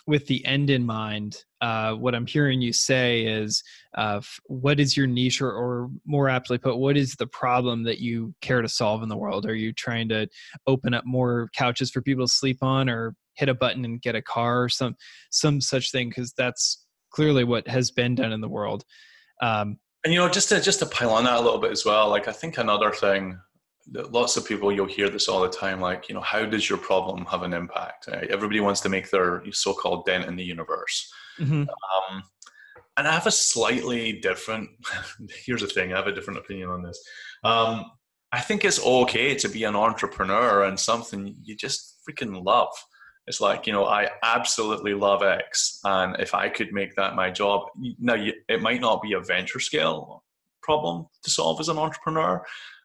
[0.05, 3.63] with the end in mind, uh, what I'm hearing you say is,
[3.95, 7.99] uh, what is your niche, or, or, more aptly put, what is the problem that
[7.99, 9.45] you care to solve in the world?
[9.45, 10.27] Are you trying to
[10.67, 14.15] open up more couches for people to sleep on, or hit a button and get
[14.15, 14.95] a car, or some
[15.31, 16.09] some such thing?
[16.09, 18.83] Because that's clearly what has been done in the world.
[19.41, 21.85] Um, and you know, just to just to pile on that a little bit as
[21.85, 23.39] well, like I think another thing
[23.91, 26.69] that lots of people you'll hear this all the time like you know how does
[26.69, 28.29] your problem have an impact right?
[28.29, 31.63] everybody wants to make their so-called dent in the universe mm-hmm.
[31.63, 32.23] um,
[32.97, 34.69] and i have a slightly different
[35.45, 37.03] here's the thing i have a different opinion on this
[37.43, 37.85] um,
[38.31, 42.71] i think it's okay to be an entrepreneur and something you just freaking love
[43.27, 47.29] it's like you know i absolutely love x and if i could make that my
[47.29, 47.67] job
[47.99, 48.15] now
[48.49, 50.23] it might not be a venture scale
[50.61, 52.43] problem to solve as an entrepreneur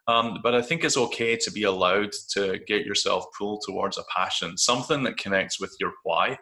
[0.09, 4.05] um, but I think it's okay to be allowed to get yourself pulled towards a
[4.15, 6.39] passion, something that connects with your why,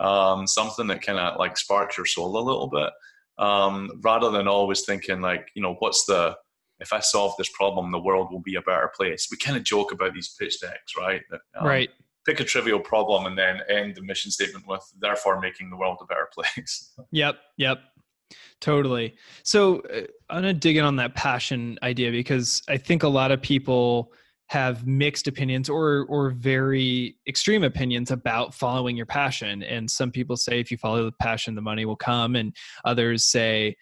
[0.00, 2.90] um, something that kind of like sparks your soul a little bit,
[3.38, 6.36] um, rather than always thinking like, you know, what's the
[6.80, 9.28] if I solve this problem, the world will be a better place.
[9.30, 11.22] We kind of joke about these pitch decks, right?
[11.58, 11.90] Um, right.
[12.26, 15.98] Pick a trivial problem and then end the mission statement with, therefore, making the world
[16.02, 16.92] a better place.
[17.10, 17.36] yep.
[17.56, 17.78] Yep.
[18.60, 19.14] Totally.
[19.42, 23.30] So uh, I'm to dig in on that passion idea because I think a lot
[23.30, 24.12] of people
[24.48, 30.36] have mixed opinions or or very extreme opinions about following your passion and some people
[30.36, 33.74] say if you follow the passion the money will come and others say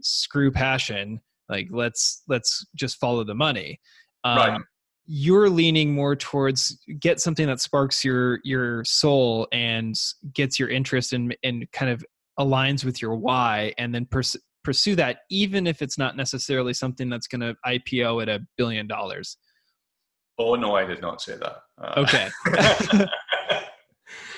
[0.00, 3.80] screw passion like let's let's just follow the money
[4.22, 4.60] um, right.
[5.06, 9.96] You're leaning more towards get something that sparks your your soul and
[10.32, 12.04] gets your interest and and kind of
[12.38, 17.08] aligns with your why and then pers- pursue that even if it's not necessarily something
[17.10, 19.36] that's going to ipo at a billion dollars
[20.38, 21.56] Oh no, I did not say that.
[21.80, 22.28] Uh, okay.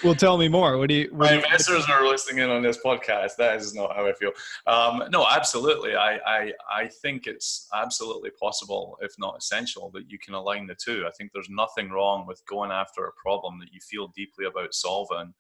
[0.05, 0.77] well, tell me more.
[0.79, 1.09] What do you?
[1.11, 3.37] What My investors are listening in on this podcast.
[3.39, 4.33] That is not how I feel.
[4.67, 5.97] Um, no, absolutely.
[5.97, 10.75] I, I I think it's absolutely possible, if not essential, that you can align the
[10.75, 11.05] two.
[11.07, 14.75] I think there's nothing wrong with going after a problem that you feel deeply about
[14.75, 15.33] solving.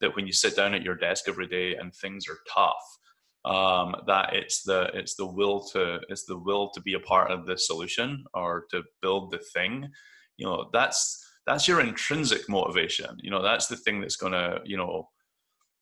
[0.00, 2.98] That when you sit down at your desk every day and things are tough,
[3.44, 7.30] um, that it's the it's the will to it's the will to be a part
[7.30, 9.88] of the solution or to build the thing
[10.36, 14.76] you know that's that's your intrinsic motivation you know that's the thing that's gonna you
[14.76, 15.08] know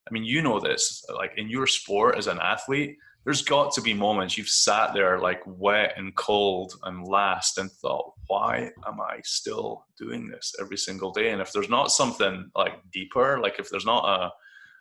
[0.09, 3.81] i mean you know this like in your sport as an athlete there's got to
[3.81, 9.01] be moments you've sat there like wet and cold and last and thought why am
[9.01, 13.59] i still doing this every single day and if there's not something like deeper like
[13.59, 14.31] if there's not a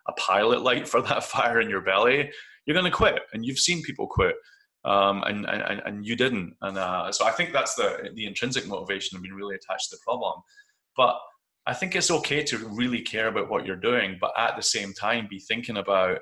[0.08, 2.30] a pilot light for that fire in your belly
[2.66, 3.20] you're going to quit.
[3.32, 4.36] And you've seen people quit.
[4.84, 6.56] Um, and, and, and you didn't.
[6.60, 9.96] And uh, so I think that's the, the intrinsic motivation of being really attached to
[9.96, 10.42] the problem.
[10.96, 11.18] But
[11.66, 14.92] I think it's okay to really care about what you're doing, but at the same
[14.92, 16.18] time, be thinking about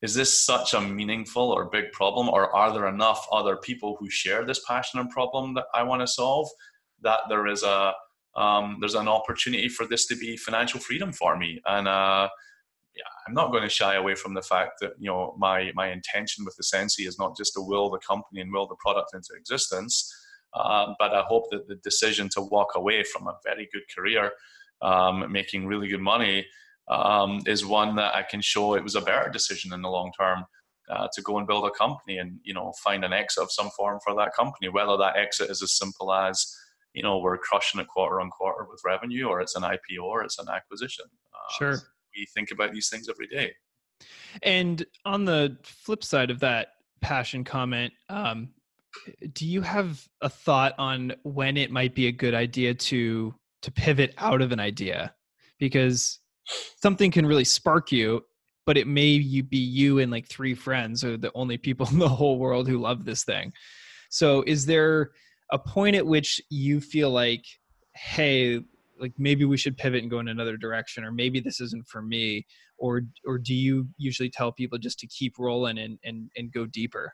[0.00, 4.08] is this such a meaningful or big problem, or are there enough other people who
[4.08, 6.48] share this passion and problem that I want to solve
[7.02, 7.94] that there is a
[8.36, 11.60] um, there's an opportunity for this to be financial freedom for me?
[11.66, 12.28] And uh,
[13.26, 16.44] I'm not going to shy away from the fact that you know my my intention
[16.44, 20.12] with Asensei is not just to will the company and will the product into existence,
[20.54, 24.32] uh, but I hope that the decision to walk away from a very good career,
[24.82, 26.46] um, making really good money,
[26.88, 30.12] um, is one that I can show it was a better decision in the long
[30.18, 30.44] term.
[30.90, 33.68] Uh, to go and build a company and you know find an exit of some
[33.76, 36.56] form for that company, whether that exit is as simple as
[36.94, 40.22] you know we're crushing it quarter on quarter with revenue, or it's an IPO, or
[40.22, 41.04] it's an acquisition.
[41.34, 41.78] Uh, sure
[42.16, 43.54] we think about these things every day.
[44.42, 46.68] And on the flip side of that
[47.00, 48.50] passion comment, um,
[49.32, 53.72] do you have a thought on when it might be a good idea to to
[53.72, 55.14] pivot out of an idea?
[55.58, 56.20] Because
[56.80, 58.24] something can really spark you,
[58.66, 61.98] but it may you be you and like three friends are the only people in
[61.98, 63.52] the whole world who love this thing.
[64.10, 65.10] So is there
[65.50, 67.44] a point at which you feel like,
[67.94, 68.60] hey,
[69.00, 72.02] like maybe we should pivot and go in another direction or maybe this isn't for
[72.02, 72.46] me
[72.78, 76.66] or or do you usually tell people just to keep rolling and and, and go
[76.66, 77.12] deeper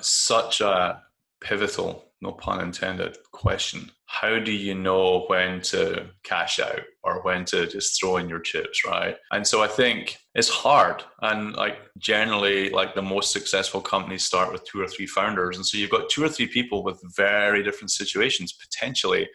[0.00, 1.02] such a
[1.44, 3.90] pivotal no pun intended question.
[4.06, 8.40] How do you know when to cash out or when to just throw in your
[8.40, 9.16] chips right?
[9.30, 11.04] And so i think it's hard.
[11.20, 15.56] And like generally like the most successful companies start with two or three founders.
[15.56, 19.28] And so you've got two or three people with very different situations potentially.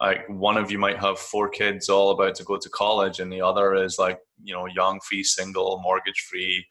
[0.00, 3.32] Like one of you might have four kids all about to go to college and
[3.32, 6.64] the other is like you know young free single mortgage free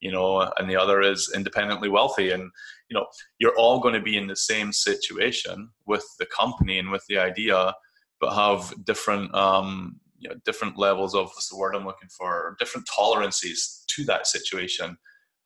[0.00, 2.50] you know and the other is independently wealthy and
[2.88, 3.06] you know
[3.38, 7.18] you're all going to be in the same situation with the company and with the
[7.18, 7.74] idea
[8.20, 12.56] but have different um you know different levels of what's the word i'm looking for
[12.58, 14.96] different tolerances to that situation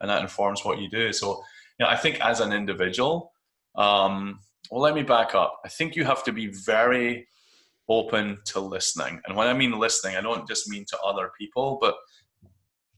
[0.01, 1.43] and that informs what you do so
[1.79, 3.33] you know i think as an individual
[3.77, 4.39] um
[4.71, 5.61] well, let me back up.
[5.65, 7.27] I think you have to be very
[7.89, 9.21] open to listening.
[9.27, 11.97] And when I mean listening, I don't just mean to other people, but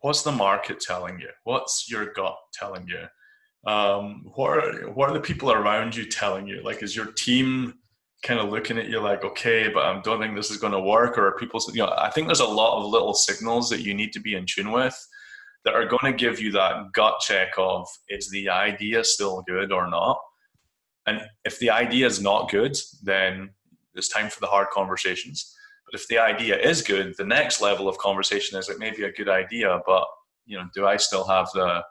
[0.02, 1.28] what's the market telling you?
[1.44, 3.70] What's your gut telling you?
[3.70, 6.62] Um, what are what are the people around you telling you?
[6.62, 7.74] Like, is your team
[8.22, 10.80] kind of looking at you like, okay, but I don't think this is going to
[10.80, 11.18] work?
[11.18, 13.94] Or are people, you know, I think there's a lot of little signals that you
[13.94, 14.96] need to be in tune with
[15.64, 19.72] that are going to give you that gut check of is the idea still good
[19.72, 20.18] or not?
[21.06, 23.50] And if the idea is not good, then
[23.94, 25.54] it's time for the hard conversations.
[25.92, 29.04] But if the idea is good, the next level of conversation is it may be
[29.04, 30.04] a good idea, but
[30.46, 31.82] you know, do I still have the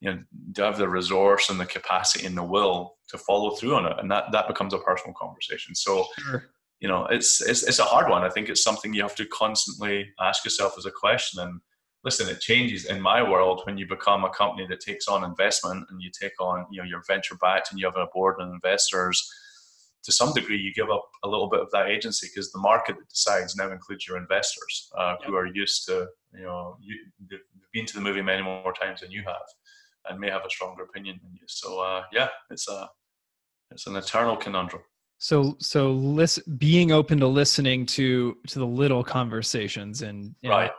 [0.00, 0.22] you know,
[0.52, 3.86] do I have the resource and the capacity and the will to follow through on
[3.86, 3.98] it?
[3.98, 5.74] And that that becomes a personal conversation.
[5.74, 6.50] So sure.
[6.80, 8.24] you know, it's, it's it's a hard one.
[8.24, 11.60] I think it's something you have to constantly ask yourself as a question and
[12.04, 15.86] listen, it changes in my world when you become a company that takes on investment
[15.90, 18.52] and you take on, you know, your venture backed and you have a board of
[18.52, 19.26] investors.
[20.04, 22.96] To some degree, you give up a little bit of that agency because the market
[22.96, 26.96] that decides now includes your investors uh, who are used to, you know, you,
[27.30, 27.40] they've
[27.72, 29.46] been to the movie many more times than you have
[30.08, 31.46] and may have a stronger opinion than you.
[31.46, 32.88] So, uh, yeah, it's a,
[33.70, 34.82] it's an eternal conundrum.
[35.18, 40.70] So, so listen, being open to listening to to the little conversations and right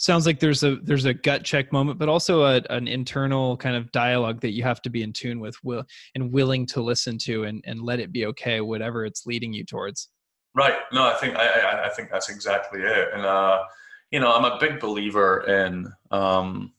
[0.00, 3.76] sounds like there's a there's a gut check moment but also a, an internal kind
[3.76, 5.84] of dialogue that you have to be in tune with will
[6.14, 9.62] and willing to listen to and, and let it be okay whatever it's leading you
[9.62, 10.08] towards
[10.54, 13.62] right no i think i i, I think that's exactly it and uh
[14.10, 16.72] you know i'm a big believer in um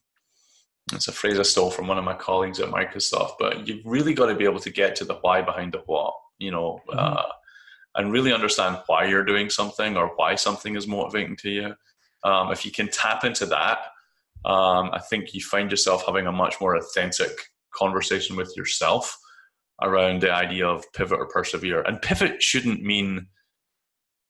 [0.92, 4.16] it's a phrase i stole from one of my colleagues at microsoft but you've really
[4.16, 6.98] got to be able to get to the why behind the what you know mm-hmm.
[6.98, 7.24] uh
[7.96, 11.76] and really understand why you're doing something or why something is motivating to you.
[12.24, 13.80] Um, if you can tap into that,
[14.46, 17.32] um, I think you find yourself having a much more authentic
[17.74, 19.18] conversation with yourself
[19.82, 21.82] around the idea of pivot or persevere.
[21.82, 23.28] And pivot shouldn't mean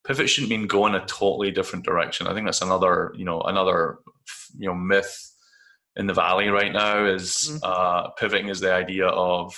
[0.06, 2.28] pivot shouldn't mean going a totally different direction.
[2.28, 4.00] I think that's another you know another
[4.58, 5.32] you know myth
[5.96, 7.58] in the valley right now is mm-hmm.
[7.64, 9.54] uh, pivoting is the idea of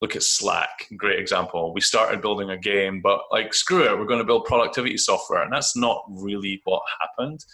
[0.00, 1.72] look at Slack, great example.
[1.72, 5.42] We started building a game, but like screw it, we're going to build productivity software,
[5.42, 7.44] and that's not really what happened.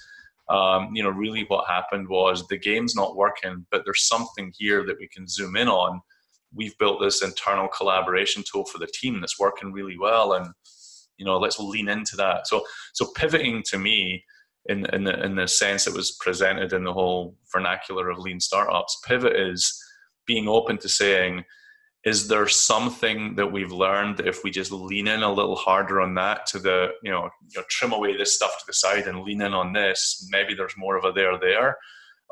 [0.49, 4.85] Um, you know, really what happened was the game's not working, but there's something here
[4.87, 6.01] that we can zoom in on.
[6.53, 10.53] We've built this internal collaboration tool for the team that's working really well, and
[11.19, 12.49] you know, let's lean into that.
[12.49, 14.25] So, so pivoting to me
[14.67, 18.41] in in the, in the sense that was presented in the whole vernacular of lean
[18.41, 19.81] startups, pivot is
[20.27, 21.45] being open to saying
[22.05, 26.01] is there something that we've learned that if we just lean in a little harder
[26.01, 29.07] on that to the you know, you know trim away this stuff to the side
[29.07, 31.77] and lean in on this maybe there's more of a there there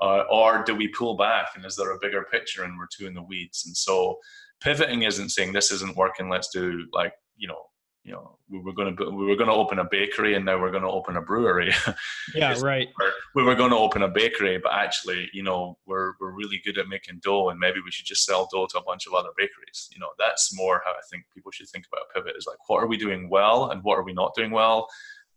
[0.00, 3.06] uh, or do we pull back and is there a bigger picture and we're too
[3.06, 3.64] in the weeds?
[3.66, 4.18] And so
[4.60, 7.62] pivoting isn't saying this isn't working let's do like you know
[8.10, 10.60] you know we were going to we were going to open a bakery and now
[10.60, 11.72] we're going to open a brewery.
[12.34, 12.88] Yeah right.
[13.34, 16.76] we were going to open a bakery but actually you know we're we're really good
[16.78, 19.30] at making dough and maybe we should just sell dough to a bunch of other
[19.36, 19.88] bakeries.
[19.92, 22.82] You know that's more how i think people should think about pivot is like what
[22.82, 24.88] are we doing well and what are we not doing well?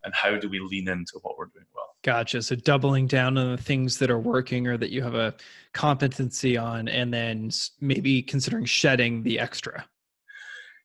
[0.06, 1.96] And how do we lean into what we're doing well?
[2.04, 2.42] Gotcha.
[2.42, 5.34] So doubling down on the things that are working or that you have a
[5.72, 9.86] competency on and then maybe considering shedding the extra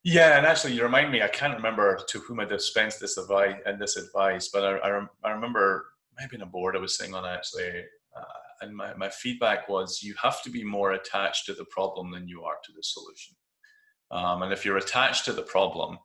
[0.04, 1.22] yeah, and actually, you remind me.
[1.22, 5.06] I can't remember to whom I dispensed this advice and this advice, but I, I,
[5.24, 5.86] I remember
[6.18, 7.84] maybe in a board I was sitting on actually,
[8.16, 12.10] uh, and my, my feedback was you have to be more attached to the problem
[12.10, 13.36] than you are to the solution.
[14.10, 15.98] Um, and if you're attached to the problem,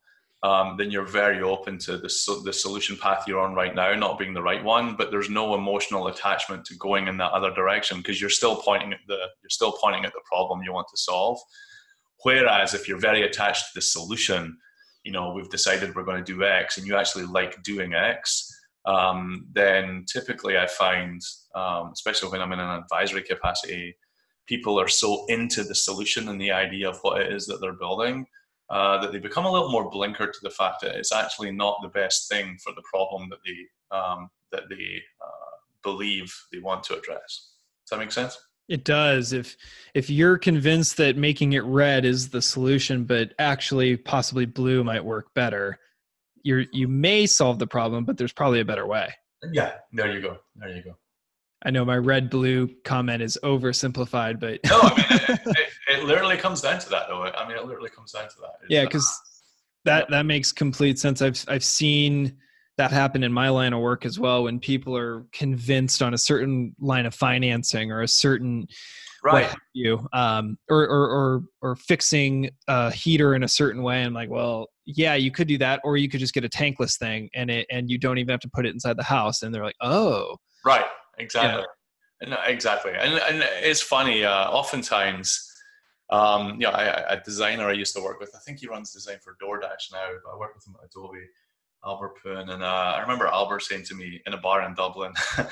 [0.44, 4.20] um, then you're very open to the, the solution path you're on right now not
[4.20, 7.98] being the right one, but there's no emotional attachment to going in that other direction
[7.98, 10.98] because you're still pointing at the you're still pointing at the problem you want to
[10.98, 11.40] solve.
[12.24, 14.58] Whereas if you're very attached to the solution,
[15.04, 18.50] you know, we've decided we're going to do X and you actually like doing X,
[18.86, 21.22] um, then typically I find,
[21.56, 23.96] um, especially when I'm in an advisory capacity,
[24.46, 27.74] people are so into the solution and the idea of what it is that they're
[27.74, 28.26] building
[28.70, 31.78] uh, that they become a little more blinkered to the fact that it's actually not
[31.82, 36.84] the best thing for the problem that they um, that they uh, believe they want
[36.84, 37.52] to address.
[37.84, 38.38] Does that make sense?
[38.70, 39.34] It does.
[39.34, 39.58] If
[39.94, 45.04] if you're convinced that making it red is the solution, but actually possibly blue might
[45.04, 45.80] work better,
[46.44, 49.14] you you may solve the problem, but there's probably a better way.
[49.52, 50.38] Yeah, there you go.
[50.56, 50.98] There you go.
[51.66, 56.04] I know my red blue comment is oversimplified, but no, I mean it, it, it,
[56.04, 57.24] literally comes down to that, though.
[57.24, 58.52] I mean, it literally comes down to that.
[58.62, 59.22] It's yeah, uh, because
[59.86, 61.22] that that makes complete sense.
[61.22, 62.38] I've I've seen
[62.78, 66.18] that happen in my line of work as well when people are convinced on a
[66.18, 68.68] certain line of financing or a certain
[69.24, 69.54] right.
[69.74, 74.30] you um or, or or or fixing a heater in a certain way i'm like
[74.30, 77.50] well yeah you could do that or you could just get a tankless thing and
[77.50, 79.76] it and you don't even have to put it inside the house and they're like
[79.82, 80.36] oh.
[80.66, 80.86] Right
[81.18, 81.66] exactly.
[82.22, 82.46] Yeah.
[82.46, 82.94] exactly.
[82.98, 85.50] And, and it's funny uh oftentimes
[86.10, 88.92] um, you know, I, a designer I used to work with, I think he runs
[88.92, 91.26] design for DoorDash now, but I work with him at Adobe
[91.86, 95.14] Albert Poon, and uh, I remember Albert saying to me in a bar in Dublin,
[95.38, 95.48] um,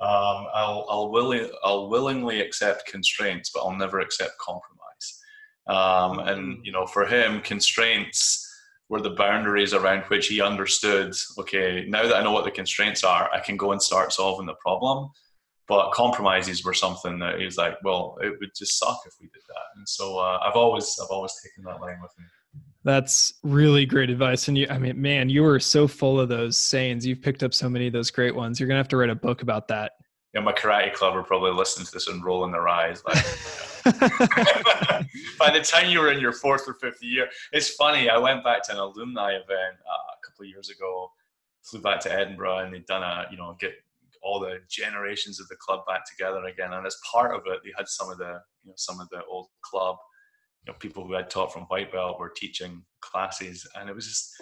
[0.00, 5.20] "I'll I'll willing I'll willingly accept constraints, but I'll never accept compromise."
[5.66, 6.60] Um, and mm.
[6.64, 8.48] you know, for him, constraints
[8.88, 11.14] were the boundaries around which he understood.
[11.38, 14.46] Okay, now that I know what the constraints are, I can go and start solving
[14.46, 15.10] the problem.
[15.68, 19.42] But compromises were something that he's like, well, it would just suck if we did
[19.48, 19.64] that.
[19.76, 22.24] And so uh, I've always I've always taken that line with me.
[22.84, 24.48] That's really great advice.
[24.48, 27.06] And you, I mean, man, you are so full of those sayings.
[27.06, 28.58] You've picked up so many of those great ones.
[28.58, 29.92] You're going to have to write a book about that.
[30.34, 33.02] Yeah, my karate club are probably listening to this and rolling their eyes.
[33.06, 33.22] Like,
[33.84, 38.08] by the time you were in your fourth or fifth year, it's funny.
[38.08, 41.10] I went back to an alumni event uh, a couple of years ago,
[41.62, 43.72] flew back to Edinburgh, and they'd done a, you know, get
[44.22, 46.72] all the generations of the club back together again.
[46.72, 49.22] And as part of it, they had some of the, you know, some of the
[49.28, 49.96] old club
[50.64, 54.06] you know, people who had taught from white belt were teaching classes, and it was
[54.06, 54.32] just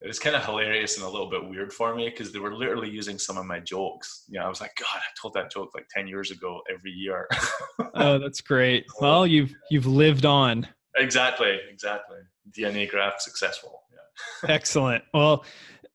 [0.00, 2.54] it was kind of hilarious and a little bit weird for me because they were
[2.54, 4.24] literally using some of my jokes.
[4.28, 6.90] You know, I was like, God, I told that joke like ten years ago every
[6.90, 7.28] year.
[7.94, 8.86] oh, that's great.
[9.00, 10.66] Well, you've you've lived on.
[10.96, 12.18] Exactly, exactly.
[12.50, 13.82] DNA graph successful.
[13.92, 14.50] Yeah.
[14.54, 15.04] Excellent.
[15.14, 15.44] Well,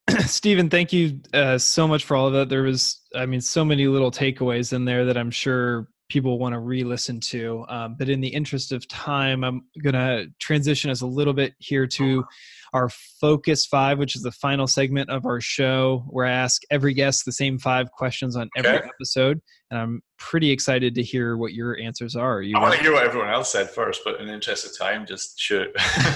[0.26, 2.50] Stephen, thank you uh, so much for all of that.
[2.50, 6.54] There was, I mean, so many little takeaways in there that I'm sure people want
[6.54, 7.66] to re-listen to.
[7.68, 11.54] Um, but in the interest of time, I'm going to transition us a little bit
[11.60, 12.24] here to
[12.74, 16.94] our Focus Five, which is the final segment of our show, where I ask every
[16.94, 18.88] guest the same five questions on every Okay.
[18.88, 19.42] episode.
[19.72, 22.38] And I'm pretty excited to hear what your answers are.
[22.38, 24.66] Are you I want to hear what everyone else said first, but in the interest
[24.66, 25.70] of time, just shoot.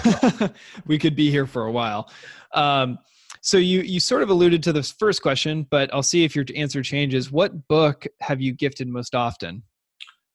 [0.85, 2.11] we could be here for a while.
[2.53, 2.99] Um,
[3.41, 6.45] so you you sort of alluded to this first question, but I'll see if your
[6.55, 7.31] answer changes.
[7.31, 9.63] What book have you gifted most often?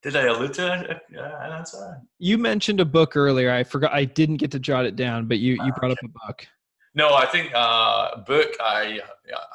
[0.05, 2.03] Did I allude to uh, an answer?
[2.19, 3.51] You mentioned a book earlier.
[3.51, 3.93] I forgot.
[3.95, 6.47] I didn't get to jot it down, but you you brought up a book.
[6.95, 8.55] No, I think uh, book.
[8.61, 9.01] I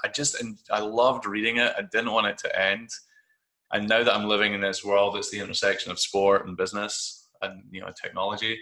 [0.03, 1.71] I just I loved reading it.
[1.77, 2.89] I didn't want it to end.
[3.71, 7.27] And now that I'm living in this world, it's the intersection of sport and business
[7.43, 8.59] and you know technology.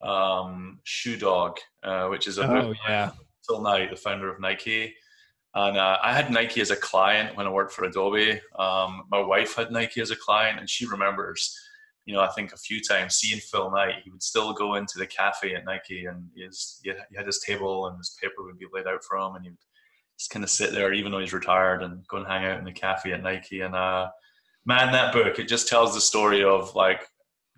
[0.00, 3.10] Um, Shoe Dog, uh, which is a book Oh yeah.
[3.46, 4.94] Phil Knight, the founder of Nike.
[5.58, 8.38] And uh, I had Nike as a client when I worked for Adobe.
[8.58, 11.58] Um, my wife had Nike as a client, and she remembers,
[12.04, 14.02] you know, I think a few times seeing Phil Knight.
[14.04, 17.86] He would still go into the cafe at Nike, and his, he had his table,
[17.86, 19.58] and his paper would be laid out for him, and he would
[20.18, 22.64] just kind of sit there, even though he's retired, and go and hang out in
[22.66, 23.62] the cafe at Nike.
[23.62, 24.10] And uh,
[24.66, 27.08] man, that book it just tells the story of like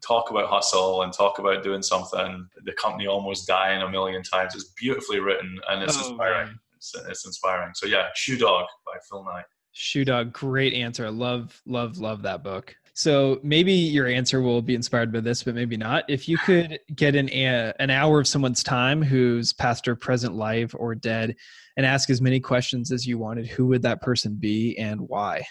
[0.06, 2.46] talk about hustle and talk about doing something.
[2.64, 4.54] The company almost dying a million times.
[4.54, 6.46] It's beautifully written and it's Oh, inspiring.
[6.48, 6.60] man.
[6.78, 7.72] It's, it's inspiring.
[7.74, 9.44] So yeah, Shoe Dog by Phil Knight.
[9.72, 11.06] Shoe Dog, great answer.
[11.06, 12.74] I love, love, love that book.
[12.94, 16.04] So maybe your answer will be inspired by this, but maybe not.
[16.08, 20.34] If you could get an a, an hour of someone's time who's past or present,
[20.34, 21.36] live or dead,
[21.76, 25.44] and ask as many questions as you wanted, who would that person be and why?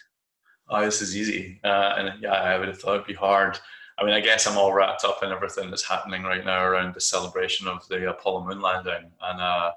[0.70, 1.62] Oh, this is easy.
[1.64, 3.58] Uh, and yeah, I would have thought it'd be hard.
[3.98, 6.94] I mean, I guess I'm all wrapped up in everything that's happening right now around
[6.94, 9.10] the celebration of the Apollo moon landing.
[9.22, 9.72] And uh,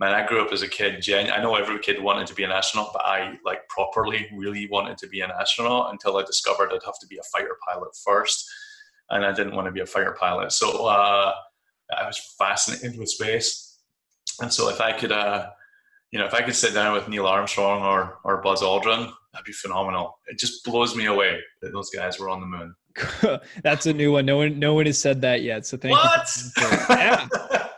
[0.00, 1.00] man, I grew up as a kid.
[1.02, 4.66] Gen- I know every kid wanted to be an astronaut, but I like properly really
[4.68, 7.90] wanted to be an astronaut until I discovered I'd have to be a fighter pilot
[8.04, 8.48] first,
[9.10, 10.52] and I didn't want to be a fighter pilot.
[10.52, 11.34] So uh,
[11.96, 13.78] I was fascinated with space,
[14.40, 15.50] and so if I could, uh,
[16.10, 19.44] you know, if I could sit down with Neil Armstrong or or Buzz Aldrin, that'd
[19.44, 20.18] be phenomenal.
[20.28, 22.74] It just blows me away that those guys were on the moon.
[23.62, 24.26] That's a new one.
[24.26, 25.66] No one, no one has said that yet.
[25.66, 26.28] So thank What?
[26.56, 26.66] you.
[26.96, 27.28] Yeah,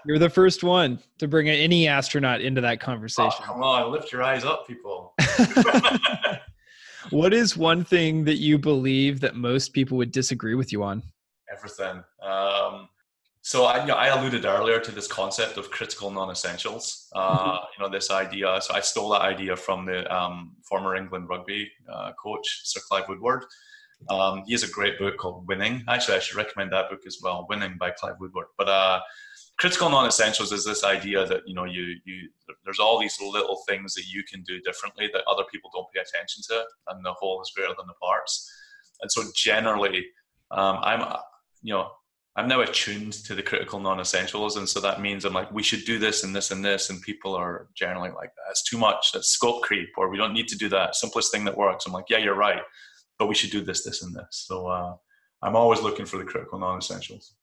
[0.06, 3.44] you're the first one to bring any astronaut into that Oh, conversation.
[3.44, 5.14] come on, lift your eyes up, people.
[7.10, 11.02] what is one thing that you believe that most people would disagree with you on?
[11.52, 12.02] Everything.
[12.22, 12.88] Um,
[13.42, 17.08] so I, you know, I alluded earlier to this concept of critical non-essentials.
[17.14, 18.58] Uh, You know, this idea.
[18.62, 23.08] So I stole that idea from the um, former England rugby uh, coach, Sir Clive
[23.08, 23.44] Woodward.
[24.10, 25.84] Um, he has a great book called Winning.
[25.88, 28.46] Actually, I should recommend that book as well, Winning by Clive Woodward.
[28.58, 29.00] But uh,
[29.62, 32.28] critical non-essentials is this idea that you know you you
[32.64, 36.00] there's all these little things that you can do differently that other people don't pay
[36.00, 38.50] attention to, and the whole is greater than the parts.
[39.00, 40.04] And so generally,
[40.50, 41.00] um, I'm
[41.62, 41.92] you know
[42.34, 45.84] I'm now attuned to the critical non-essentials, and so that means I'm like we should
[45.84, 49.28] do this and this and this, and people are generally like that's too much, that's
[49.28, 50.96] scope creep, or we don't need to do that.
[50.96, 51.86] Simplest thing that works.
[51.86, 52.62] I'm like yeah, you're right,
[53.16, 54.44] but we should do this, this, and this.
[54.48, 54.96] So uh,
[55.40, 57.36] I'm always looking for the critical non-essentials.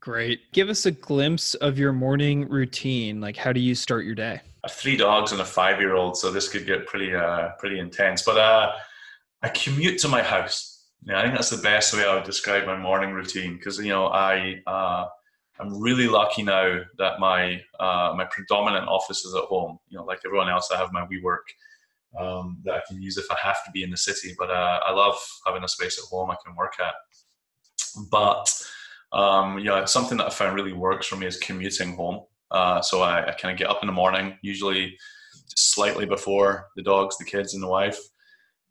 [0.00, 0.50] Great.
[0.52, 3.20] Give us a glimpse of your morning routine.
[3.20, 4.40] Like, how do you start your day?
[4.64, 8.22] I have three dogs and a five-year-old, so this could get pretty uh, pretty intense.
[8.22, 8.72] But uh,
[9.42, 10.88] I commute to my house.
[11.02, 13.90] Yeah, I think that's the best way I would describe my morning routine because you
[13.90, 15.06] know I uh,
[15.58, 19.78] I'm really lucky now that my uh, my predominant office is at home.
[19.88, 21.44] You know, like everyone else, I have my WeWork
[22.18, 24.34] um, that I can use if I have to be in the city.
[24.38, 26.94] But uh, I love having a space at home I can work at.
[28.10, 28.62] But
[29.12, 32.24] um, yeah, something that I found really works for me is commuting home.
[32.50, 34.96] Uh, so I, I kind of get up in the morning, usually
[35.56, 37.98] slightly before the dogs, the kids, and the wife,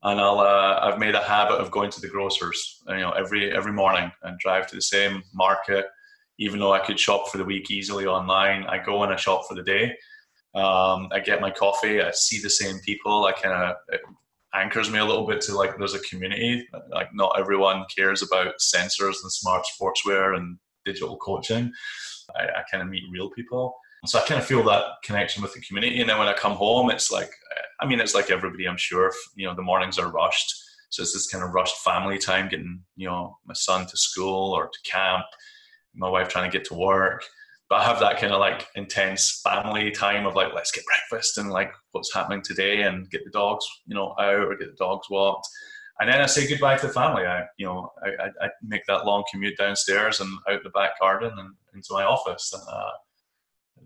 [0.03, 3.51] and I'll uh, I've made a habit of going to the grocers, you know, every
[3.51, 5.85] every morning and drive to the same market.
[6.41, 9.43] Even though I could shop for the week easily online, I go and I shop
[9.47, 9.95] for the day.
[10.55, 12.01] Um, I get my coffee.
[12.01, 13.25] I see the same people.
[13.25, 13.75] I kind of
[14.53, 16.67] anchors me a little bit to like there's a community.
[16.91, 21.71] Like not everyone cares about sensors and smart sportswear and digital coaching.
[22.35, 23.75] I, I kind of meet real people.
[24.05, 25.99] So I kind of feel that connection with the community.
[25.99, 27.29] And then when I come home, it's like,
[27.81, 30.53] I mean, it's like everybody, I'm sure, you know, the mornings are rushed.
[30.89, 34.53] So it's this kind of rushed family time, getting, you know, my son to school
[34.53, 35.25] or to camp,
[35.93, 37.23] my wife trying to get to work.
[37.69, 41.37] But I have that kind of like intense family time of like, let's get breakfast
[41.37, 44.83] and like what's happening today and get the dogs, you know, out or get the
[44.83, 45.47] dogs walked.
[45.99, 47.25] And then I say goodbye to the family.
[47.25, 50.99] I, you know, I, I, I make that long commute downstairs and out the back
[50.99, 52.51] garden and into my office.
[52.53, 52.91] And, uh,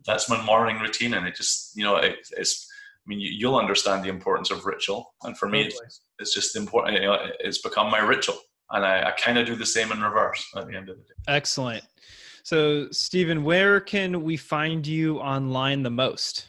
[0.05, 2.67] that's my morning routine and it just you know it, it's
[3.05, 6.55] i mean you, you'll understand the importance of ritual and for me it's, it's just
[6.55, 8.37] important you know it's become my ritual
[8.71, 11.03] and i, I kind of do the same in reverse at the end of the
[11.03, 11.83] day Excellent.
[12.43, 16.47] So, Stephen, where can we find you online the most?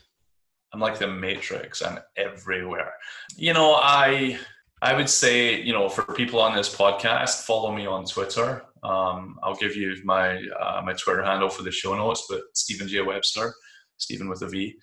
[0.72, 1.82] I'm like the Matrix.
[1.82, 2.92] I'm everywhere.
[3.36, 4.38] You know, I
[4.82, 8.64] I would say, you know, for people on this podcast, follow me on Twitter.
[8.82, 12.88] Um, I'll give you my uh, my Twitter handle for the show notes, but Stephen
[12.88, 13.55] J Webster,
[13.99, 14.74] Stephen with a V.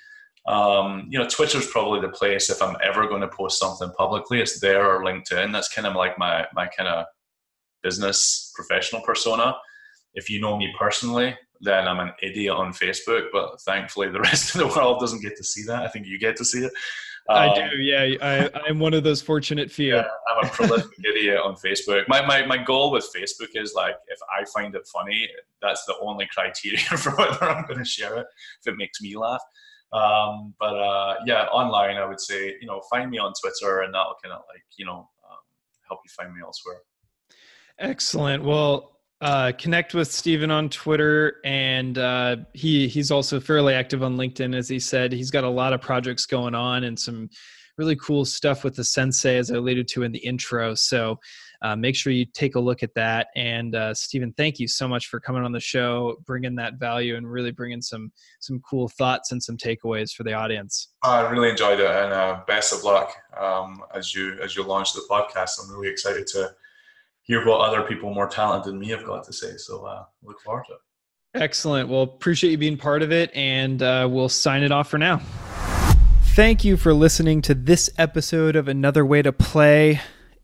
[0.47, 4.39] Um, you know, Twitter's probably the place if I'm ever going to post something publicly.
[4.39, 5.51] It's there or LinkedIn.
[5.51, 7.05] That's kind of like my my kind of
[7.83, 9.55] business professional persona.
[10.13, 13.27] If you know me personally, then I'm an idiot on Facebook.
[13.31, 15.83] But thankfully, the rest of the world doesn't get to see that.
[15.83, 16.73] I think you get to see it.
[17.29, 18.15] Um, I do, yeah.
[18.21, 19.95] I, I'm one of those fortunate few.
[19.95, 22.07] Yeah, I'm a prolific idiot on Facebook.
[22.07, 25.29] My, my my goal with Facebook is like if I find it funny,
[25.61, 28.25] that's the only criteria for whether I'm going to share it.
[28.61, 29.41] If it makes me laugh.
[29.93, 33.93] Um, but uh, yeah, online, I would say you know find me on Twitter, and
[33.93, 35.37] that'll kind of like you know um,
[35.87, 36.79] help you find me elsewhere.
[37.77, 38.43] Excellent.
[38.43, 44.17] Well, uh, connect with Stephen on Twitter, and uh, he he's also fairly active on
[44.17, 44.55] LinkedIn.
[44.55, 47.29] As he said, he's got a lot of projects going on and some
[47.77, 50.75] really cool stuff with Asensei, as I alluded to in the intro.
[50.75, 51.19] So
[51.61, 53.27] uh, make sure you take a look at that.
[53.35, 57.15] And uh, Stephen, thank you so much for coming on the show, bringing that value,
[57.15, 60.89] and really bringing some some cool thoughts and some takeaways for the audience.
[61.03, 64.93] I really enjoyed it, and uh, best of luck um, as you as you launch
[64.93, 65.61] the podcast.
[65.61, 66.55] I'm really excited to
[67.23, 69.57] hear what other people more talented than me have got to say.
[69.57, 70.79] So uh, look forward to it.
[71.33, 71.87] Excellent.
[71.87, 75.21] Well, appreciate you being part of it, and uh, we'll sign it off for now.
[76.35, 80.01] Thank you for listening to this episode of Another Way to Play.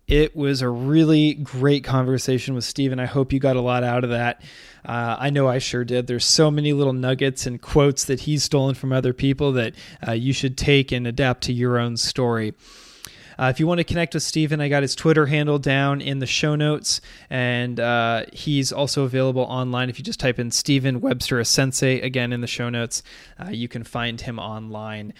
[0.07, 2.99] It was a really great conversation with Stephen.
[2.99, 4.41] I hope you got a lot out of that.
[4.85, 6.07] Uh, I know I sure did.
[6.07, 9.75] There's so many little nuggets and quotes that he's stolen from other people that
[10.07, 12.53] uh, you should take and adapt to your own story.
[13.39, 16.19] Uh, if you want to connect with Stephen, I got his Twitter handle down in
[16.19, 19.89] the show notes, and uh, he's also available online.
[19.89, 23.03] If you just type in Stephen Webster, Asensei, again in the show notes,
[23.39, 25.13] uh, you can find him online.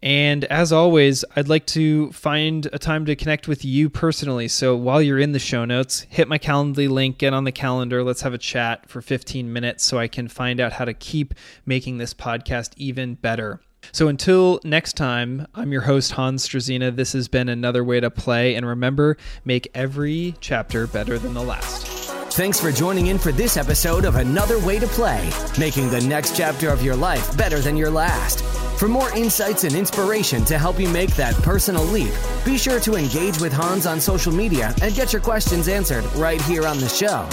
[0.00, 4.46] And as always, I'd like to find a time to connect with you personally.
[4.46, 8.04] So while you're in the show notes, hit my Calendly link, get on the calendar.
[8.04, 11.34] Let's have a chat for 15 minutes so I can find out how to keep
[11.66, 13.60] making this podcast even better.
[13.92, 16.94] So until next time, I'm your host, Hans Struzyna.
[16.94, 18.54] This has been another way to play.
[18.54, 21.86] And remember, make every chapter better than the last.
[22.32, 26.36] Thanks for joining in for this episode of Another Way to Play, making the next
[26.36, 28.44] chapter of your life better than your last.
[28.78, 32.12] For more insights and inspiration to help you make that personal leap,
[32.44, 36.40] be sure to engage with Hans on social media and get your questions answered right
[36.42, 37.28] here on the show.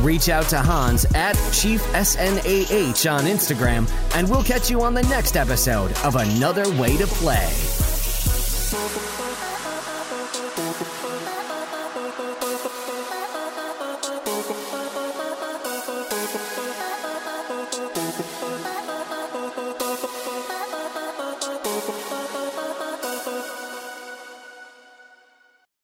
[0.00, 5.02] Reach out to Hans at Chief SNAH on Instagram, and we'll catch you on the
[5.04, 7.50] next episode of Another Way to Play.